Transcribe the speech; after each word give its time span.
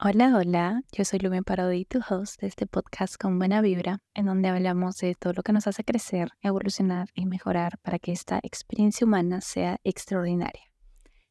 Hola, 0.00 0.32
hola, 0.36 0.82
yo 0.92 1.04
soy 1.04 1.18
Lumen 1.18 1.42
Parodi, 1.42 1.84
tu 1.84 1.98
host 2.08 2.40
de 2.40 2.46
este 2.46 2.68
podcast 2.68 3.16
con 3.16 3.36
buena 3.36 3.60
vibra, 3.60 3.98
en 4.14 4.26
donde 4.26 4.48
hablamos 4.48 4.96
de 4.98 5.16
todo 5.16 5.32
lo 5.32 5.42
que 5.42 5.52
nos 5.52 5.66
hace 5.66 5.82
crecer, 5.82 6.30
evolucionar 6.40 7.08
y 7.14 7.26
mejorar 7.26 7.78
para 7.78 7.98
que 7.98 8.12
esta 8.12 8.38
experiencia 8.44 9.04
humana 9.04 9.40
sea 9.40 9.80
extraordinaria. 9.82 10.62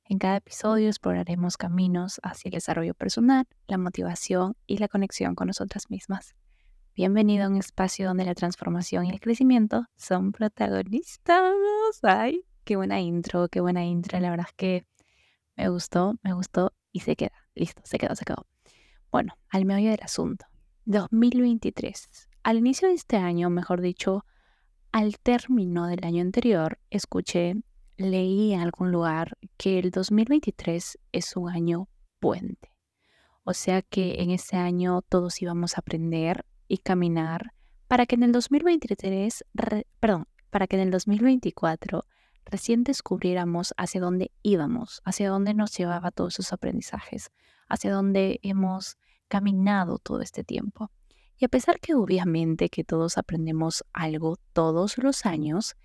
En 0.03 0.17
cada 0.17 0.35
episodio 0.35 0.89
exploraremos 0.89 1.55
caminos 1.55 2.19
hacia 2.23 2.49
el 2.49 2.55
desarrollo 2.55 2.93
personal, 2.93 3.47
la 3.67 3.77
motivación 3.77 4.57
y 4.65 4.79
la 4.79 4.89
conexión 4.89 5.33
con 5.33 5.47
nosotras 5.47 5.89
mismas. 5.89 6.35
Bienvenido 6.93 7.45
a 7.45 7.47
un 7.47 7.55
espacio 7.55 8.05
donde 8.05 8.25
la 8.25 8.35
transformación 8.35 9.05
y 9.05 9.11
el 9.11 9.21
crecimiento 9.21 9.85
son 9.95 10.33
protagonistas. 10.33 11.53
¡Ay! 12.03 12.43
Qué 12.65 12.75
buena 12.75 12.99
intro, 12.99 13.47
qué 13.47 13.61
buena 13.61 13.85
intro. 13.85 14.19
La 14.19 14.29
verdad 14.29 14.47
es 14.49 14.55
que 14.57 14.85
me 15.55 15.69
gustó, 15.69 16.15
me 16.21 16.33
gustó 16.33 16.73
y 16.91 16.99
se 16.99 17.15
queda. 17.15 17.31
Listo, 17.55 17.81
se 17.85 17.97
quedó, 17.97 18.13
se 18.13 18.25
quedó. 18.25 18.45
Bueno, 19.11 19.33
al 19.49 19.65
meollo 19.65 19.91
del 19.91 20.03
asunto. 20.03 20.45
2023. 20.85 22.29
Al 22.43 22.57
inicio 22.57 22.87
de 22.87 22.93
este 22.93 23.17
año, 23.17 23.49
mejor 23.49 23.81
dicho, 23.81 24.25
al 24.91 25.19
término 25.19 25.87
del 25.87 26.03
año 26.05 26.21
anterior, 26.21 26.79
escuché, 26.89 27.55
leí 27.97 28.53
en 28.53 28.61
algún 28.61 28.91
lugar 28.91 29.37
que 29.57 29.79
el 29.79 29.91
2023 29.91 30.97
es 31.11 31.35
un 31.35 31.49
año 31.49 31.89
puente. 32.19 32.71
O 33.43 33.53
sea 33.53 33.81
que 33.81 34.21
en 34.21 34.31
ese 34.31 34.57
año 34.57 35.01
todos 35.01 35.41
íbamos 35.41 35.77
a 35.77 35.81
aprender 35.81 36.45
y 36.67 36.79
caminar 36.79 37.53
para 37.87 38.05
que 38.05 38.15
en 38.15 38.23
el 38.23 38.31
2023, 38.31 39.45
perdón, 39.99 40.27
para 40.49 40.67
que 40.67 40.75
en 40.75 40.81
el 40.83 40.91
2024 40.91 42.03
recién 42.45 42.83
descubriéramos 42.83 43.73
hacia 43.77 44.01
dónde 44.01 44.31
íbamos, 44.41 45.01
hacia 45.05 45.29
dónde 45.29 45.53
nos 45.53 45.77
llevaba 45.77 46.11
todos 46.11 46.39
esos 46.39 46.53
aprendizajes, 46.53 47.31
hacia 47.67 47.93
dónde 47.93 48.39
hemos 48.43 48.97
caminado 49.27 49.99
todo 49.99 50.21
este 50.21 50.43
tiempo. 50.43 50.91
Y 51.37 51.45
a 51.45 51.49
pesar 51.49 51.79
que 51.79 51.93
obviamente 51.93 52.69
que 52.69 52.83
todos 52.83 53.17
aprendemos 53.17 53.83
algo 53.93 54.37
todos 54.53 54.97
los 54.97 55.25
años, 55.25 55.75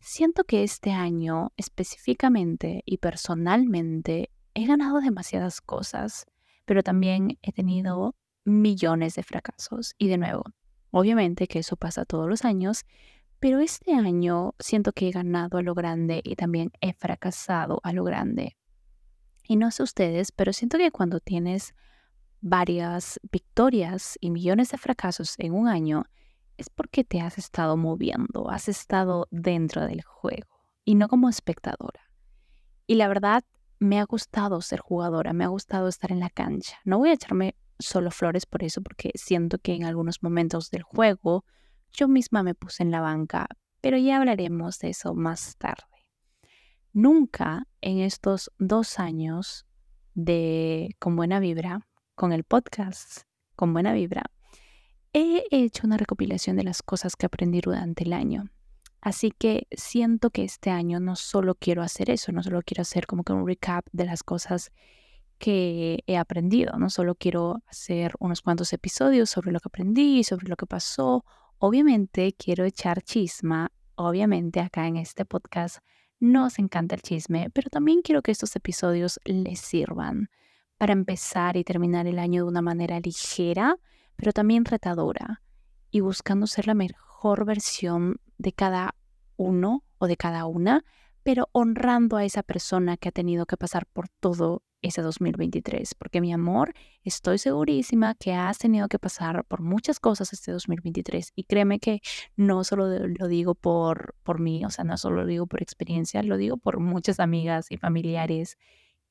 siento 0.00 0.44
que 0.44 0.62
este 0.62 0.92
año 0.92 1.52
específicamente 1.56 2.82
y 2.86 2.98
personalmente 2.98 4.30
he 4.54 4.66
ganado 4.66 5.00
demasiadas 5.00 5.60
cosas, 5.60 6.26
pero 6.64 6.82
también 6.82 7.38
he 7.42 7.52
tenido 7.52 8.16
millones 8.44 9.14
de 9.14 9.22
fracasos. 9.22 9.94
Y 9.98 10.08
de 10.08 10.18
nuevo, 10.18 10.44
obviamente 10.90 11.46
que 11.46 11.60
eso 11.60 11.76
pasa 11.76 12.04
todos 12.04 12.28
los 12.28 12.44
años, 12.44 12.84
pero 13.38 13.60
este 13.60 13.92
año 13.92 14.54
siento 14.58 14.92
que 14.92 15.08
he 15.08 15.10
ganado 15.10 15.58
a 15.58 15.62
lo 15.62 15.74
grande 15.74 16.20
y 16.24 16.36
también 16.36 16.70
he 16.80 16.92
fracasado 16.94 17.80
a 17.82 17.92
lo 17.92 18.04
grande. 18.04 18.56
Y 19.46 19.56
no 19.56 19.70
sé 19.70 19.82
ustedes, 19.82 20.32
pero 20.32 20.52
siento 20.52 20.78
que 20.78 20.90
cuando 20.90 21.20
tienes 21.20 21.74
varias 22.40 23.20
victorias 23.30 24.18
y 24.20 24.30
millones 24.30 24.70
de 24.70 24.78
fracasos 24.78 25.34
en 25.38 25.52
un 25.52 25.68
año, 25.68 26.04
es 26.56 26.68
porque 26.70 27.04
te 27.04 27.20
has 27.20 27.38
estado 27.38 27.76
moviendo, 27.76 28.50
has 28.50 28.68
estado 28.68 29.26
dentro 29.30 29.86
del 29.86 30.02
juego 30.02 30.48
y 30.84 30.94
no 30.94 31.08
como 31.08 31.28
espectadora. 31.28 32.10
Y 32.86 32.96
la 32.96 33.08
verdad, 33.08 33.44
me 33.78 33.98
ha 33.98 34.04
gustado 34.04 34.60
ser 34.60 34.80
jugadora, 34.80 35.32
me 35.32 35.44
ha 35.44 35.48
gustado 35.48 35.88
estar 35.88 36.12
en 36.12 36.20
la 36.20 36.30
cancha. 36.30 36.78
No 36.84 36.98
voy 36.98 37.10
a 37.10 37.14
echarme 37.14 37.56
solo 37.78 38.10
flores 38.10 38.46
por 38.46 38.62
eso, 38.62 38.80
porque 38.80 39.10
siento 39.14 39.58
que 39.58 39.74
en 39.74 39.84
algunos 39.84 40.22
momentos 40.22 40.70
del 40.70 40.82
juego 40.82 41.44
yo 41.92 42.08
misma 42.08 42.42
me 42.42 42.54
puse 42.54 42.82
en 42.82 42.90
la 42.90 43.00
banca, 43.00 43.46
pero 43.80 43.96
ya 43.96 44.18
hablaremos 44.18 44.78
de 44.78 44.90
eso 44.90 45.14
más 45.14 45.56
tarde. 45.58 45.91
Nunca 46.92 47.66
en 47.80 47.98
estos 47.98 48.50
dos 48.58 48.98
años 48.98 49.66
de 50.14 50.94
Con 50.98 51.16
Buena 51.16 51.40
Vibra, 51.40 51.86
con 52.14 52.32
el 52.32 52.44
podcast 52.44 53.22
Con 53.56 53.72
Buena 53.72 53.92
Vibra, 53.92 54.24
he 55.12 55.44
hecho 55.50 55.86
una 55.86 55.96
recopilación 55.96 56.56
de 56.56 56.64
las 56.64 56.82
cosas 56.82 57.16
que 57.16 57.26
aprendí 57.26 57.60
durante 57.60 58.04
el 58.04 58.12
año. 58.12 58.50
Así 59.00 59.30
que 59.30 59.66
siento 59.72 60.30
que 60.30 60.44
este 60.44 60.70
año 60.70 61.00
no 61.00 61.16
solo 61.16 61.54
quiero 61.54 61.82
hacer 61.82 62.10
eso, 62.10 62.30
no 62.32 62.42
solo 62.42 62.62
quiero 62.62 62.82
hacer 62.82 63.06
como 63.06 63.24
que 63.24 63.32
un 63.32 63.46
recap 63.46 63.84
de 63.92 64.04
las 64.04 64.22
cosas 64.22 64.70
que 65.38 66.04
he 66.06 66.16
aprendido, 66.16 66.78
no 66.78 66.88
solo 66.88 67.16
quiero 67.16 67.62
hacer 67.66 68.14
unos 68.20 68.42
cuantos 68.42 68.72
episodios 68.72 69.28
sobre 69.28 69.50
lo 69.50 69.58
que 69.58 69.68
aprendí, 69.68 70.22
sobre 70.22 70.48
lo 70.48 70.56
que 70.56 70.66
pasó 70.66 71.24
Obviamente 71.64 72.34
quiero 72.36 72.64
echar 72.64 73.02
chisma, 73.02 73.70
obviamente 73.94 74.58
acá 74.58 74.88
en 74.88 74.96
este 74.96 75.24
podcast 75.24 75.78
nos 76.22 76.60
encanta 76.60 76.94
el 76.94 77.02
chisme, 77.02 77.50
pero 77.52 77.68
también 77.68 78.00
quiero 78.00 78.22
que 78.22 78.30
estos 78.30 78.54
episodios 78.54 79.18
les 79.24 79.58
sirvan 79.58 80.30
para 80.78 80.92
empezar 80.92 81.56
y 81.56 81.64
terminar 81.64 82.06
el 82.06 82.20
año 82.20 82.44
de 82.44 82.48
una 82.48 82.62
manera 82.62 83.00
ligera, 83.00 83.76
pero 84.14 84.32
también 84.32 84.64
retadora 84.64 85.42
y 85.90 85.98
buscando 85.98 86.46
ser 86.46 86.68
la 86.68 86.74
mejor 86.74 87.44
versión 87.44 88.20
de 88.38 88.52
cada 88.52 88.94
uno 89.36 89.82
o 89.98 90.06
de 90.06 90.16
cada 90.16 90.46
una, 90.46 90.84
pero 91.22 91.48
honrando 91.52 92.16
a 92.16 92.24
esa 92.24 92.42
persona 92.42 92.96
que 92.96 93.08
ha 93.08 93.12
tenido 93.12 93.46
que 93.46 93.56
pasar 93.56 93.86
por 93.86 94.08
todo 94.08 94.62
ese 94.82 95.00
2023, 95.00 95.94
porque 95.94 96.20
mi 96.20 96.32
amor, 96.32 96.74
estoy 97.04 97.38
segurísima 97.38 98.14
que 98.14 98.34
has 98.34 98.58
tenido 98.58 98.88
que 98.88 98.98
pasar 98.98 99.44
por 99.44 99.62
muchas 99.62 100.00
cosas 100.00 100.32
este 100.32 100.50
2023 100.50 101.32
y 101.36 101.44
créeme 101.44 101.78
que 101.78 102.00
no 102.36 102.64
solo 102.64 102.88
lo 102.88 103.28
digo 103.28 103.54
por, 103.54 104.16
por 104.24 104.40
mí, 104.40 104.64
o 104.64 104.70
sea, 104.70 104.84
no 104.84 104.96
solo 104.98 105.22
lo 105.22 105.26
digo 105.26 105.46
por 105.46 105.62
experiencia, 105.62 106.22
lo 106.22 106.36
digo 106.36 106.56
por 106.56 106.80
muchas 106.80 107.20
amigas 107.20 107.70
y 107.70 107.76
familiares 107.76 108.58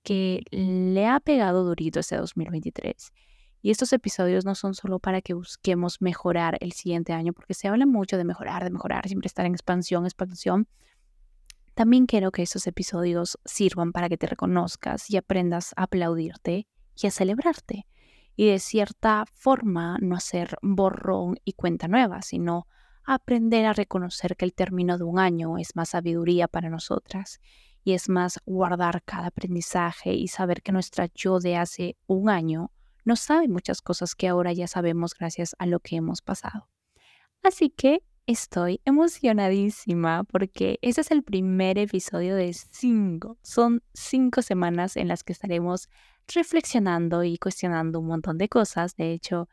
que 0.04 0.44
le 0.52 1.08
ha 1.08 1.20
pegado 1.20 1.64
durito 1.64 2.00
este 2.00 2.18
2023. 2.18 3.14
Y 3.64 3.70
estos 3.70 3.94
episodios 3.94 4.44
no 4.44 4.56
son 4.56 4.74
solo 4.74 5.00
para 5.00 5.22
que 5.22 5.36
busquemos 5.36 6.02
mejorar 6.02 6.58
el 6.62 6.72
siguiente 6.72 7.14
año, 7.14 7.32
porque 7.32 7.54
se 7.54 7.68
habla 7.68 7.86
mucho 7.86 8.18
de 8.18 8.24
mejorar, 8.24 8.64
de 8.64 8.72
mejorar, 8.72 9.08
siempre 9.08 9.28
estar 9.28 9.46
en 9.46 9.54
expansión, 9.54 10.06
expansión, 10.06 10.68
también 11.82 12.06
quiero 12.06 12.32
que 12.32 12.44
estos 12.44 12.68
episodios 12.68 13.40
sirvan 13.44 13.92
para 13.92 14.08
que 14.08 14.16
te 14.16 14.28
reconozcas 14.28 15.10
y 15.10 15.18
aprendas 15.18 15.74
a 15.76 15.86
aplaudirte 15.86 16.68
y 16.96 17.08
a 17.08 17.10
celebrarte. 17.10 17.88
Y 18.36 18.50
de 18.50 18.60
cierta 18.60 19.26
forma 19.34 19.98
no 20.00 20.16
hacer 20.16 20.58
borrón 20.62 21.40
y 21.44 21.54
cuenta 21.54 21.88
nueva, 21.88 22.22
sino 22.22 22.68
aprender 23.04 23.66
a 23.66 23.74
reconocer 23.74 24.36
que 24.38 24.46
el 24.46 24.54
término 24.54 25.00
de 25.00 25.06
un 25.06 25.18
año 25.18 25.58
es 25.58 25.76
más 25.76 25.90
sabiduría 25.90 26.48
para 26.48 26.70
nosotras 26.70 27.40
y 27.84 27.94
es 27.94 28.10
más 28.10 28.40
guardar 28.46 29.02
cada 29.04 29.30
aprendizaje 29.30 30.14
y 30.14 30.28
saber 30.28 30.62
que 30.62 30.72
nuestra 30.72 31.08
yo 31.16 31.40
de 31.40 31.58
hace 31.58 31.98
un 32.06 32.30
año 32.30 32.72
no 33.06 33.16
sabe 33.16 33.48
muchas 33.48 33.82
cosas 33.82 34.14
que 34.14 34.28
ahora 34.28 34.54
ya 34.54 34.68
sabemos 34.68 35.16
gracias 35.16 35.56
a 35.58 35.66
lo 35.66 35.80
que 35.80 35.96
hemos 35.96 36.22
pasado. 36.22 36.70
Así 37.42 37.72
que 37.72 38.04
Estoy 38.32 38.80
emocionadísima 38.86 40.24
porque 40.24 40.80
este 40.82 41.02
es 41.02 41.12
el 41.12 41.22
primer 41.22 41.78
episodio 41.78 42.34
de 42.34 42.54
cinco. 42.54 43.38
Son 43.42 43.84
cinco 43.94 44.42
semanas 44.42 44.96
en 44.96 45.10
las 45.10 45.26
que 45.26 45.34
estaremos 45.34 45.90
reflexionando 46.34 47.26
y 47.26 47.38
cuestionando 47.38 48.00
un 48.00 48.08
montón 48.08 48.38
de 48.38 48.48
cosas. 48.48 48.96
De 48.96 49.12
hecho, 49.12 49.50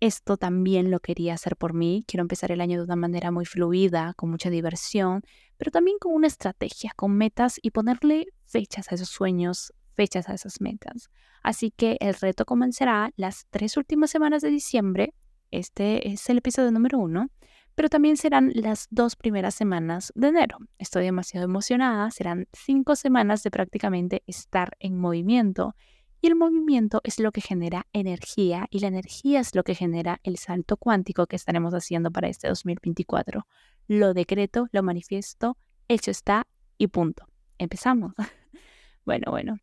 esto 0.00 0.38
también 0.38 0.90
lo 0.90 1.00
quería 1.00 1.34
hacer 1.34 1.56
por 1.56 1.74
mí. 1.74 2.04
Quiero 2.08 2.22
empezar 2.22 2.50
el 2.52 2.62
año 2.62 2.78
de 2.78 2.84
una 2.84 2.96
manera 2.96 3.30
muy 3.30 3.44
fluida, 3.44 4.14
con 4.16 4.30
mucha 4.30 4.48
diversión, 4.48 5.20
pero 5.58 5.70
también 5.70 5.98
con 5.98 6.14
una 6.14 6.28
estrategia, 6.28 6.92
con 6.96 7.14
metas 7.18 7.58
y 7.60 7.70
ponerle 7.70 8.28
fechas 8.46 8.90
a 8.90 8.94
esos 8.94 9.10
sueños, 9.10 9.74
fechas 9.92 10.30
a 10.30 10.32
esas 10.32 10.62
metas. 10.62 11.10
Así 11.42 11.70
que 11.70 11.98
el 12.00 12.14
reto 12.14 12.46
comenzará 12.46 13.10
las 13.16 13.46
tres 13.50 13.76
últimas 13.76 14.08
semanas 14.08 14.40
de 14.40 14.48
diciembre. 14.48 15.12
Este 15.50 16.08
es 16.08 16.26
el 16.30 16.38
episodio 16.38 16.70
número 16.70 16.98
uno 16.98 17.28
pero 17.76 17.90
también 17.90 18.16
serán 18.16 18.50
las 18.54 18.88
dos 18.90 19.16
primeras 19.16 19.54
semanas 19.54 20.10
de 20.16 20.28
enero. 20.28 20.56
Estoy 20.78 21.04
demasiado 21.04 21.44
emocionada, 21.44 22.10
serán 22.10 22.48
cinco 22.52 22.96
semanas 22.96 23.42
de 23.42 23.50
prácticamente 23.50 24.22
estar 24.26 24.76
en 24.80 24.98
movimiento 24.98 25.76
y 26.22 26.28
el 26.28 26.36
movimiento 26.36 27.02
es 27.04 27.20
lo 27.20 27.32
que 27.32 27.42
genera 27.42 27.86
energía 27.92 28.66
y 28.70 28.80
la 28.80 28.88
energía 28.88 29.40
es 29.40 29.54
lo 29.54 29.62
que 29.62 29.74
genera 29.74 30.20
el 30.24 30.38
salto 30.38 30.78
cuántico 30.78 31.26
que 31.26 31.36
estaremos 31.36 31.74
haciendo 31.74 32.10
para 32.10 32.28
este 32.28 32.48
2024. 32.48 33.46
Lo 33.88 34.14
decreto, 34.14 34.68
lo 34.72 34.82
manifiesto, 34.82 35.58
hecho 35.86 36.10
está 36.10 36.46
y 36.78 36.86
punto. 36.86 37.28
Empezamos. 37.58 38.14
bueno, 39.04 39.30
bueno. 39.30 39.58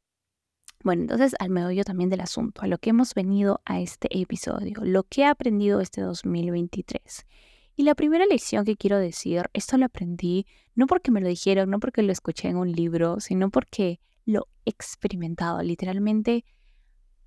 Bueno, 0.83 1.01
entonces 1.01 1.33
al 1.39 1.49
meollo 1.49 1.83
también 1.83 2.11
del 2.11 2.21
asunto, 2.21 2.61
a 2.61 2.67
lo 2.67 2.77
que 2.77 2.91
hemos 2.91 3.15
venido 3.15 3.61
a 3.65 3.79
este 3.79 4.07
episodio, 4.21 4.81
lo 4.83 5.03
que 5.03 5.21
he 5.21 5.25
aprendido 5.25 5.79
este 5.79 6.01
2023. 6.01 7.25
Y 7.75 7.83
la 7.83 7.95
primera 7.95 8.25
lección 8.25 8.65
que 8.65 8.77
quiero 8.77 8.99
decir, 8.99 9.49
esto 9.53 9.77
lo 9.77 9.85
aprendí 9.85 10.45
no 10.75 10.85
porque 10.85 11.11
me 11.11 11.21
lo 11.21 11.27
dijeron, 11.27 11.69
no 11.69 11.79
porque 11.79 12.03
lo 12.03 12.11
escuché 12.11 12.49
en 12.49 12.57
un 12.57 12.71
libro, 12.71 13.19
sino 13.19 13.49
porque 13.49 13.99
lo 14.25 14.47
he 14.65 14.69
experimentado. 14.69 15.61
Literalmente 15.61 16.45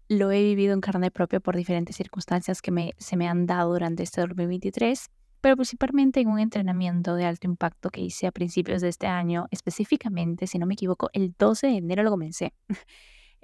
lo 0.08 0.31
he 0.31 0.43
vivido 0.43 0.72
en 0.72 0.81
carne 0.81 1.10
propia 1.10 1.40
por 1.40 1.56
diferentes 1.56 1.96
circunstancias 1.96 2.62
que 2.62 2.70
me, 2.70 2.94
se 2.98 3.16
me 3.16 3.28
han 3.28 3.46
dado 3.46 3.72
durante 3.72 4.04
este 4.04 4.20
2023, 4.20 5.10
pero 5.40 5.56
principalmente 5.56 6.20
en 6.20 6.28
un 6.28 6.38
entrenamiento 6.38 7.16
de 7.16 7.25
alto 7.25 7.48
impacto 7.48 7.90
que 7.90 8.02
hice 8.02 8.28
a 8.28 8.32
principios 8.32 8.82
de 8.82 8.88
este 8.88 9.08
año, 9.08 9.46
específicamente, 9.50 10.46
si 10.46 10.58
no 10.58 10.66
me 10.66 10.75
equivoco, 10.75 11.10
el 11.12 11.34
12 11.37 11.66
de 11.66 11.76
enero 11.76 12.02
lo 12.04 12.10
comencé. 12.10 12.52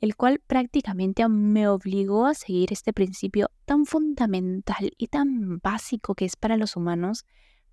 El 0.02 0.16
cual 0.16 0.40
prácticamente 0.44 1.26
me 1.28 1.69
obligó 1.69 2.26
a 2.26 2.34
seguir 2.34 2.72
este 2.72 2.93
principio 2.93 3.50
tan 3.64 3.87
fundamental 3.87 4.90
y 4.99 5.06
tan 5.06 5.60
básico 5.60 6.16
que 6.16 6.25
es 6.25 6.34
para 6.34 6.56
los 6.56 6.75
humanos, 6.75 7.25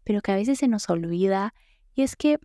pero 0.04 0.22
que 0.22 0.32
a 0.32 0.36
veces 0.36 0.60
se 0.60 0.68
nos 0.68 0.92
olvida, 0.92 1.56
y 1.96 2.04
es 2.04 2.16
que 2.16 2.38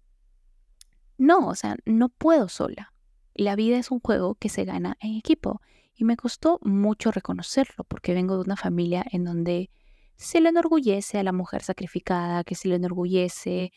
no, 1.18 1.46
o 1.48 1.54
sea, 1.54 1.76
no 1.84 2.08
puedo 2.08 2.48
sola. 2.48 2.94
La 3.34 3.56
vida 3.56 3.76
es 3.76 3.90
un 3.90 4.00
juego 4.00 4.36
que 4.36 4.48
se 4.48 4.64
gana 4.64 4.96
en 5.00 5.16
equipo 5.16 5.60
y 5.94 6.04
me 6.04 6.16
costó 6.16 6.58
mucho 6.62 7.12
reconocerlo 7.12 7.84
porque 7.84 8.14
vengo 8.14 8.36
de 8.36 8.40
una 8.40 8.56
familia 8.56 9.04
en 9.12 9.24
donde 9.24 9.70
se 10.16 10.40
le 10.40 10.48
enorgullece 10.48 11.18
a 11.18 11.22
la 11.22 11.32
mujer 11.32 11.62
sacrificada, 11.62 12.42
que 12.42 12.54
se 12.54 12.68
le 12.68 12.76
enorgullece 12.76 13.70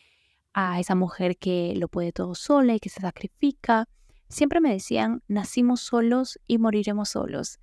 a 0.54 0.80
esa 0.80 0.94
mujer 0.94 1.36
que 1.36 1.74
lo 1.76 1.88
puede 1.88 2.12
todo 2.12 2.34
sola 2.34 2.74
y 2.74 2.80
que 2.80 2.88
se 2.88 3.02
sacrifica. 3.02 3.90
Siempre 4.28 4.60
me 4.60 4.70
decían, 4.70 5.22
nacimos 5.26 5.80
solos 5.80 6.38
y 6.46 6.58
moriremos 6.58 7.10
solos. 7.10 7.58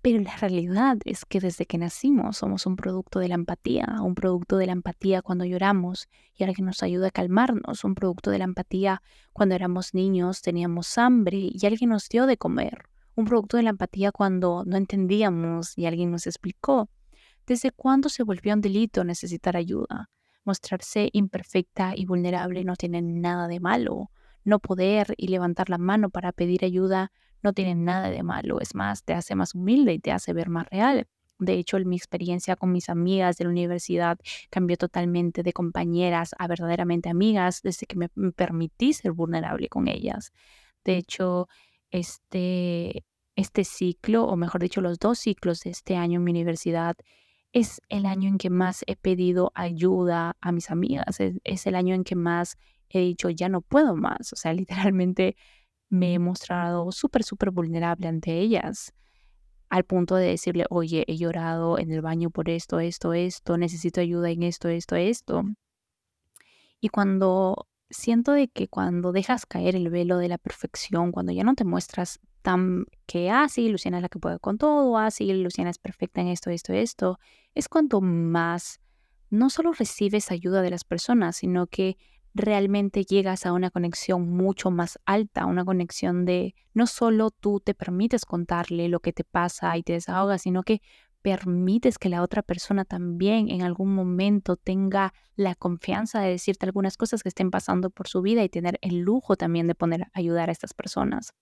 Pero 0.00 0.20
la 0.20 0.36
realidad 0.36 0.96
es 1.04 1.24
que 1.24 1.40
desde 1.40 1.66
que 1.66 1.76
nacimos 1.76 2.36
somos 2.36 2.66
un 2.66 2.76
producto 2.76 3.18
de 3.18 3.26
la 3.26 3.34
empatía, 3.34 3.96
un 4.00 4.14
producto 4.14 4.56
de 4.56 4.66
la 4.66 4.72
empatía 4.72 5.22
cuando 5.22 5.44
lloramos 5.44 6.08
y 6.36 6.44
ahora 6.44 6.54
que 6.54 6.62
nos 6.62 6.84
ayuda 6.84 7.08
a 7.08 7.10
calmarnos, 7.10 7.82
un 7.82 7.96
producto 7.96 8.30
de 8.30 8.38
la 8.38 8.44
empatía 8.44 9.02
cuando 9.32 9.56
éramos 9.56 9.94
niños, 9.94 10.40
teníamos 10.40 10.96
hambre 10.98 11.50
y 11.52 11.66
alguien 11.66 11.90
nos 11.90 12.08
dio 12.08 12.26
de 12.26 12.36
comer, 12.36 12.84
un 13.16 13.24
producto 13.24 13.56
de 13.56 13.64
la 13.64 13.70
empatía 13.70 14.12
cuando 14.12 14.62
no 14.64 14.76
entendíamos 14.76 15.76
y 15.76 15.86
alguien 15.86 16.12
nos 16.12 16.28
explicó. 16.28 16.88
¿Desde 17.44 17.72
cuándo 17.72 18.08
se 18.08 18.22
volvió 18.22 18.54
un 18.54 18.60
delito 18.60 19.02
necesitar 19.02 19.56
ayuda? 19.56 20.10
Mostrarse 20.44 21.10
imperfecta 21.12 21.94
y 21.96 22.06
vulnerable 22.06 22.62
no 22.62 22.76
tiene 22.76 23.02
nada 23.02 23.48
de 23.48 23.58
malo. 23.58 24.12
No 24.48 24.60
poder 24.60 25.12
y 25.18 25.28
levantar 25.28 25.68
la 25.68 25.76
mano 25.76 26.08
para 26.08 26.32
pedir 26.32 26.64
ayuda 26.64 27.12
no 27.42 27.52
tiene 27.52 27.74
nada 27.74 28.08
de 28.08 28.22
malo. 28.22 28.62
Es 28.62 28.74
más, 28.74 29.04
te 29.04 29.12
hace 29.12 29.34
más 29.34 29.54
humilde 29.54 29.92
y 29.92 29.98
te 29.98 30.10
hace 30.10 30.32
ver 30.32 30.48
más 30.48 30.66
real. 30.70 31.06
De 31.38 31.52
hecho, 31.52 31.78
mi 31.80 31.96
experiencia 31.96 32.56
con 32.56 32.72
mis 32.72 32.88
amigas 32.88 33.36
de 33.36 33.44
la 33.44 33.50
universidad 33.50 34.18
cambió 34.48 34.78
totalmente 34.78 35.42
de 35.42 35.52
compañeras 35.52 36.34
a 36.38 36.48
verdaderamente 36.48 37.10
amigas 37.10 37.60
desde 37.62 37.84
que 37.84 37.96
me 37.96 38.08
permití 38.32 38.94
ser 38.94 39.12
vulnerable 39.12 39.68
con 39.68 39.86
ellas. 39.86 40.32
De 40.82 40.96
hecho, 40.96 41.46
este, 41.90 43.04
este 43.36 43.64
ciclo, 43.64 44.24
o 44.24 44.36
mejor 44.36 44.62
dicho, 44.62 44.80
los 44.80 44.98
dos 44.98 45.18
ciclos 45.18 45.60
de 45.60 45.70
este 45.72 45.94
año 45.94 46.20
en 46.20 46.24
mi 46.24 46.30
universidad, 46.30 46.96
es 47.52 47.82
el 47.90 48.06
año 48.06 48.30
en 48.30 48.38
que 48.38 48.48
más 48.48 48.82
he 48.86 48.96
pedido 48.96 49.52
ayuda 49.54 50.38
a 50.40 50.52
mis 50.52 50.70
amigas. 50.70 51.20
Es, 51.20 51.34
es 51.44 51.66
el 51.66 51.74
año 51.74 51.94
en 51.94 52.04
que 52.04 52.16
más 52.16 52.56
he 52.90 53.00
dicho, 53.00 53.30
ya 53.30 53.48
no 53.48 53.60
puedo 53.60 53.96
más. 53.96 54.32
O 54.32 54.36
sea, 54.36 54.52
literalmente 54.52 55.36
me 55.90 56.14
he 56.14 56.18
mostrado 56.18 56.92
súper, 56.92 57.24
súper 57.24 57.50
vulnerable 57.50 58.08
ante 58.08 58.38
ellas, 58.38 58.92
al 59.68 59.84
punto 59.84 60.16
de 60.16 60.28
decirle, 60.28 60.64
oye, 60.70 61.04
he 61.08 61.16
llorado 61.16 61.78
en 61.78 61.92
el 61.92 62.00
baño 62.00 62.30
por 62.30 62.48
esto, 62.48 62.80
esto, 62.80 63.12
esto, 63.12 63.58
necesito 63.58 64.00
ayuda 64.00 64.30
en 64.30 64.42
esto, 64.42 64.68
esto, 64.68 64.96
esto. 64.96 65.44
Y 66.80 66.88
cuando 66.88 67.68
siento 67.90 68.32
de 68.32 68.48
que 68.48 68.68
cuando 68.68 69.12
dejas 69.12 69.46
caer 69.46 69.76
el 69.76 69.90
velo 69.90 70.18
de 70.18 70.28
la 70.28 70.38
perfección, 70.38 71.12
cuando 71.12 71.32
ya 71.32 71.44
no 71.44 71.54
te 71.54 71.64
muestras 71.64 72.20
tan 72.42 72.86
que, 73.06 73.30
ah, 73.30 73.48
sí, 73.48 73.68
Luciana 73.68 73.98
es 73.98 74.02
la 74.02 74.08
que 74.08 74.18
puede 74.18 74.38
con 74.38 74.58
todo, 74.58 74.96
ah, 74.96 75.10
sí, 75.10 75.32
Luciana 75.32 75.70
es 75.70 75.78
perfecta 75.78 76.20
en 76.20 76.28
esto, 76.28 76.50
esto, 76.50 76.72
esto, 76.72 77.18
es 77.54 77.68
cuando 77.68 78.00
más 78.00 78.80
no 79.30 79.50
solo 79.50 79.72
recibes 79.72 80.30
ayuda 80.30 80.62
de 80.62 80.70
las 80.70 80.84
personas, 80.84 81.36
sino 81.36 81.66
que 81.66 81.96
realmente 82.38 83.04
llegas 83.04 83.44
a 83.44 83.52
una 83.52 83.70
conexión 83.70 84.28
mucho 84.30 84.70
más 84.70 84.98
alta, 85.04 85.46
una 85.46 85.64
conexión 85.64 86.24
de 86.24 86.54
no 86.72 86.86
solo 86.86 87.30
tú 87.30 87.60
te 87.60 87.74
permites 87.74 88.24
contarle 88.24 88.88
lo 88.88 89.00
que 89.00 89.12
te 89.12 89.24
pasa 89.24 89.76
y 89.76 89.82
te 89.82 89.92
desahogas, 89.92 90.42
sino 90.42 90.62
que 90.62 90.80
permites 91.22 91.98
que 91.98 92.08
la 92.08 92.22
otra 92.22 92.42
persona 92.42 92.84
también 92.84 93.50
en 93.50 93.62
algún 93.62 93.94
momento 93.94 94.56
tenga 94.56 95.12
la 95.36 95.54
confianza 95.54 96.20
de 96.20 96.30
decirte 96.30 96.66
algunas 96.66 96.96
cosas 96.96 97.22
que 97.22 97.28
estén 97.28 97.50
pasando 97.50 97.90
por 97.90 98.08
su 98.08 98.22
vida 98.22 98.42
y 98.44 98.48
tener 98.48 98.78
el 98.82 99.00
lujo 99.00 99.36
también 99.36 99.66
de 99.66 99.74
poner 99.74 100.06
ayudar 100.14 100.48
a 100.48 100.52
estas 100.52 100.74
personas. 100.74 101.34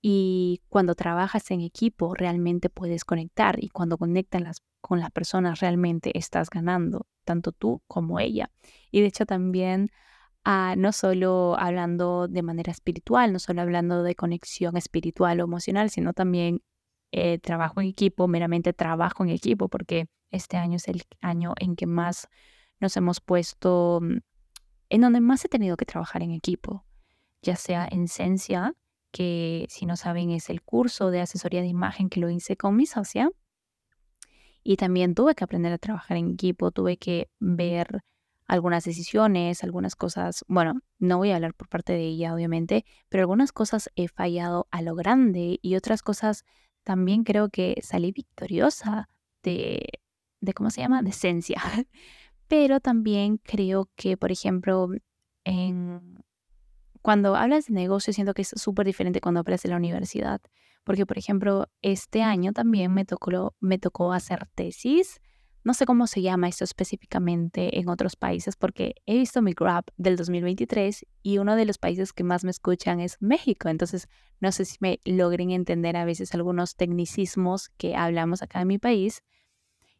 Y 0.00 0.60
cuando 0.68 0.94
trabajas 0.94 1.50
en 1.50 1.62
equipo 1.62 2.14
realmente 2.14 2.68
puedes 2.68 3.04
conectar 3.04 3.56
y 3.62 3.70
cuando 3.70 3.96
conectan 3.96 4.44
las, 4.44 4.62
con 4.84 5.00
las 5.00 5.10
personas 5.10 5.60
realmente 5.60 6.16
estás 6.18 6.50
ganando, 6.50 7.06
tanto 7.24 7.52
tú 7.52 7.80
como 7.86 8.20
ella. 8.20 8.50
Y 8.90 9.00
de 9.00 9.06
hecho 9.06 9.24
también 9.24 9.88
ah, 10.44 10.74
no 10.76 10.92
solo 10.92 11.56
hablando 11.58 12.28
de 12.28 12.42
manera 12.42 12.70
espiritual, 12.70 13.32
no 13.32 13.38
solo 13.38 13.62
hablando 13.62 14.02
de 14.02 14.14
conexión 14.14 14.76
espiritual 14.76 15.40
o 15.40 15.44
emocional, 15.44 15.88
sino 15.88 16.12
también 16.12 16.60
eh, 17.12 17.38
trabajo 17.38 17.80
en 17.80 17.86
equipo, 17.86 18.28
meramente 18.28 18.74
trabajo 18.74 19.24
en 19.24 19.30
equipo, 19.30 19.68
porque 19.68 20.08
este 20.30 20.58
año 20.58 20.76
es 20.76 20.86
el 20.88 21.02
año 21.22 21.54
en 21.58 21.76
que 21.76 21.86
más 21.86 22.28
nos 22.78 22.94
hemos 22.98 23.22
puesto, 23.22 24.00
mm, 24.02 24.18
en 24.90 25.00
donde 25.00 25.20
más 25.20 25.42
he 25.46 25.48
tenido 25.48 25.78
que 25.78 25.86
trabajar 25.86 26.22
en 26.22 26.32
equipo, 26.32 26.84
ya 27.40 27.56
sea 27.56 27.88
en 27.90 28.06
Cencia, 28.08 28.74
que 29.12 29.64
si 29.70 29.86
no 29.86 29.96
saben 29.96 30.30
es 30.30 30.50
el 30.50 30.60
curso 30.60 31.10
de 31.10 31.22
asesoría 31.22 31.62
de 31.62 31.68
imagen 31.68 32.10
que 32.10 32.20
lo 32.20 32.28
hice 32.28 32.58
con 32.58 32.76
mi 32.76 32.84
socia. 32.84 33.30
Y 34.64 34.76
también 34.76 35.14
tuve 35.14 35.34
que 35.34 35.44
aprender 35.44 35.72
a 35.72 35.78
trabajar 35.78 36.16
en 36.16 36.32
equipo, 36.32 36.72
tuve 36.72 36.96
que 36.96 37.28
ver 37.38 38.02
algunas 38.46 38.84
decisiones, 38.84 39.62
algunas 39.62 39.94
cosas, 39.94 40.44
bueno, 40.48 40.80
no 40.98 41.18
voy 41.18 41.30
a 41.30 41.36
hablar 41.36 41.54
por 41.54 41.68
parte 41.68 41.92
de 41.92 42.06
ella, 42.06 42.34
obviamente, 42.34 42.84
pero 43.08 43.22
algunas 43.22 43.52
cosas 43.52 43.90
he 43.94 44.08
fallado 44.08 44.66
a 44.70 44.82
lo 44.82 44.94
grande 44.94 45.58
y 45.62 45.76
otras 45.76 46.02
cosas 46.02 46.44
también 46.82 47.24
creo 47.24 47.48
que 47.48 47.78
salí 47.82 48.12
victoriosa 48.12 49.08
de, 49.42 50.00
de 50.40 50.52
¿cómo 50.52 50.70
se 50.70 50.82
llama? 50.82 51.02
De 51.02 51.10
esencia. 51.10 51.60
Pero 52.48 52.80
también 52.80 53.38
creo 53.38 53.88
que, 53.96 54.16
por 54.18 54.30
ejemplo, 54.30 54.88
en, 55.44 56.22
cuando 57.00 57.36
hablas 57.36 57.66
de 57.66 57.74
negocio, 57.74 58.12
siento 58.12 58.34
que 58.34 58.42
es 58.42 58.52
súper 58.54 58.86
diferente 58.86 59.20
cuando 59.20 59.40
hablas 59.40 59.62
de 59.62 59.70
la 59.70 59.76
universidad. 59.76 60.40
Porque, 60.84 61.06
por 61.06 61.18
ejemplo, 61.18 61.66
este 61.82 62.22
año 62.22 62.52
también 62.52 62.92
me 62.92 63.04
tocó, 63.04 63.54
me 63.60 63.78
tocó 63.78 64.12
hacer 64.12 64.46
tesis. 64.54 65.20
No 65.64 65.72
sé 65.72 65.86
cómo 65.86 66.06
se 66.06 66.20
llama 66.20 66.48
esto 66.48 66.62
específicamente 66.62 67.78
en 67.78 67.88
otros 67.88 68.16
países, 68.16 68.54
porque 68.54 68.94
he 69.06 69.16
visto 69.16 69.40
mi 69.40 69.54
Grab 69.54 69.84
del 69.96 70.16
2023 70.16 71.06
y 71.22 71.38
uno 71.38 71.56
de 71.56 71.64
los 71.64 71.78
países 71.78 72.12
que 72.12 72.22
más 72.22 72.44
me 72.44 72.50
escuchan 72.50 73.00
es 73.00 73.16
México. 73.20 73.70
Entonces, 73.70 74.08
no 74.40 74.52
sé 74.52 74.66
si 74.66 74.76
me 74.80 75.00
logren 75.04 75.50
entender 75.50 75.96
a 75.96 76.04
veces 76.04 76.34
algunos 76.34 76.76
tecnicismos 76.76 77.70
que 77.78 77.96
hablamos 77.96 78.42
acá 78.42 78.60
en 78.60 78.68
mi 78.68 78.78
país. 78.78 79.22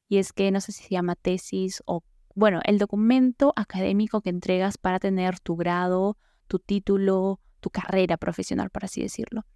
Y 0.07 0.19
es 0.19 0.35
que 0.35 0.51
no 0.51 0.61
sé 0.61 0.73
si 0.73 0.85
se 0.85 0.91
llama 0.91 1.17
tesis 1.17 1.83
o, 1.87 2.05
bueno, 2.35 2.61
el 2.65 2.79
documento 2.79 3.55
académico 3.57 4.21
que 4.21 4.29
entregas 4.29 4.77
para 4.77 4.99
tener 4.99 5.41
tu 5.41 5.57
grado 5.57 6.19
tu 6.47 6.59
título, 6.59 7.41
tu 7.61 7.71
carrera 7.71 8.17
profesional, 8.17 8.71
por 8.71 8.85
así 8.85 9.03
decirlo. 9.03 9.47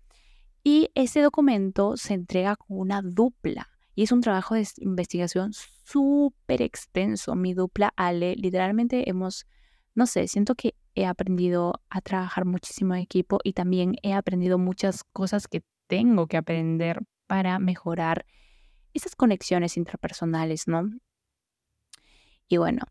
Y 0.70 0.90
ese 0.94 1.22
documento 1.22 1.96
se 1.96 2.12
entrega 2.12 2.54
con 2.54 2.78
una 2.78 3.00
dupla 3.00 3.70
y 3.94 4.02
es 4.02 4.12
un 4.12 4.20
trabajo 4.20 4.54
de 4.54 4.68
investigación 4.80 5.54
súper 5.54 6.60
extenso. 6.60 7.34
Mi 7.34 7.54
dupla 7.54 7.94
Ale, 7.96 8.34
literalmente 8.36 9.08
hemos, 9.08 9.46
no 9.94 10.04
sé, 10.04 10.28
siento 10.28 10.56
que 10.56 10.74
he 10.94 11.06
aprendido 11.06 11.80
a 11.88 12.02
trabajar 12.02 12.44
muchísimo 12.44 12.94
en 12.94 13.00
equipo 13.00 13.38
y 13.44 13.54
también 13.54 13.96
he 14.02 14.12
aprendido 14.12 14.58
muchas 14.58 15.04
cosas 15.04 15.48
que 15.48 15.62
tengo 15.86 16.26
que 16.26 16.36
aprender 16.36 17.00
para 17.26 17.58
mejorar 17.58 18.26
esas 18.92 19.16
conexiones 19.16 19.78
interpersonales, 19.78 20.68
¿no? 20.68 20.86
Y 22.46 22.58
bueno, 22.58 22.82